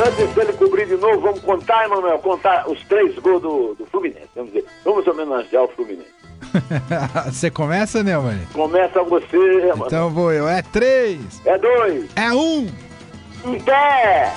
Antes 0.00 0.34
dele 0.34 0.52
cobrir 0.54 0.86
de 0.86 0.96
novo, 0.96 1.20
vamos 1.20 1.40
contar, 1.40 1.84
Emanuel, 1.84 2.18
contar 2.20 2.66
os 2.70 2.82
três 2.84 3.18
gols 3.18 3.42
do, 3.42 3.74
do 3.74 3.84
Fluminense. 3.84 4.30
Vamos 4.34 4.50
dizer, 4.50 4.66
vamos 4.82 5.06
homenagear 5.06 5.64
o 5.64 5.68
Fluminense. 5.68 6.19
você 7.26 7.50
começa, 7.50 8.02
né, 8.02 8.16
mãe? 8.16 8.40
Começa 8.52 9.02
você, 9.02 9.36
Emanuel. 9.36 9.86
Então 9.86 10.10
vou 10.10 10.32
eu. 10.32 10.48
É 10.48 10.62
três. 10.62 11.20
É 11.44 11.58
dois. 11.58 12.06
É 12.16 12.32
um. 12.32 12.68
Em 13.44 13.60
pé. 13.60 14.32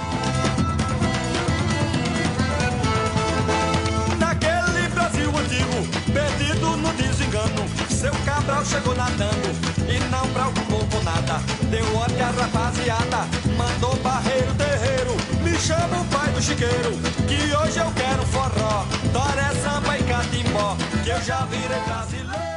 Naquele 4.19 4.87
Brasil 4.93 5.29
antigo, 5.29 6.13
perdido 6.13 6.77
no 6.77 6.93
desengano, 6.93 7.67
seu 7.89 8.11
Cabral 8.25 8.63
chegou 8.65 8.95
nadando 8.95 9.49
e 9.89 9.99
não 10.09 10.27
preocupou 10.29 10.85
com 10.91 11.03
nada. 11.03 11.41
Deu 11.69 11.97
ordem 11.97 12.21
à 12.21 12.31
rapaziada, 12.31 13.17
mandou 13.57 13.95
barreiro 13.97 14.53
terreiro 14.55 14.72
chama 15.63 16.01
o 16.01 16.05
pai 16.05 16.29
do 16.33 16.41
chiqueiro, 16.41 16.91
que 17.25 17.55
hoje 17.55 17.79
eu 17.79 17.89
quero 17.93 18.21
forró, 18.25 18.85
toré, 19.13 19.49
samba 19.61 19.97
e 19.97 20.03
catimbó, 20.03 20.75
que 21.03 21.09
eu 21.09 21.21
já 21.21 21.45
virei 21.45 21.79
brasileiro. 21.85 22.52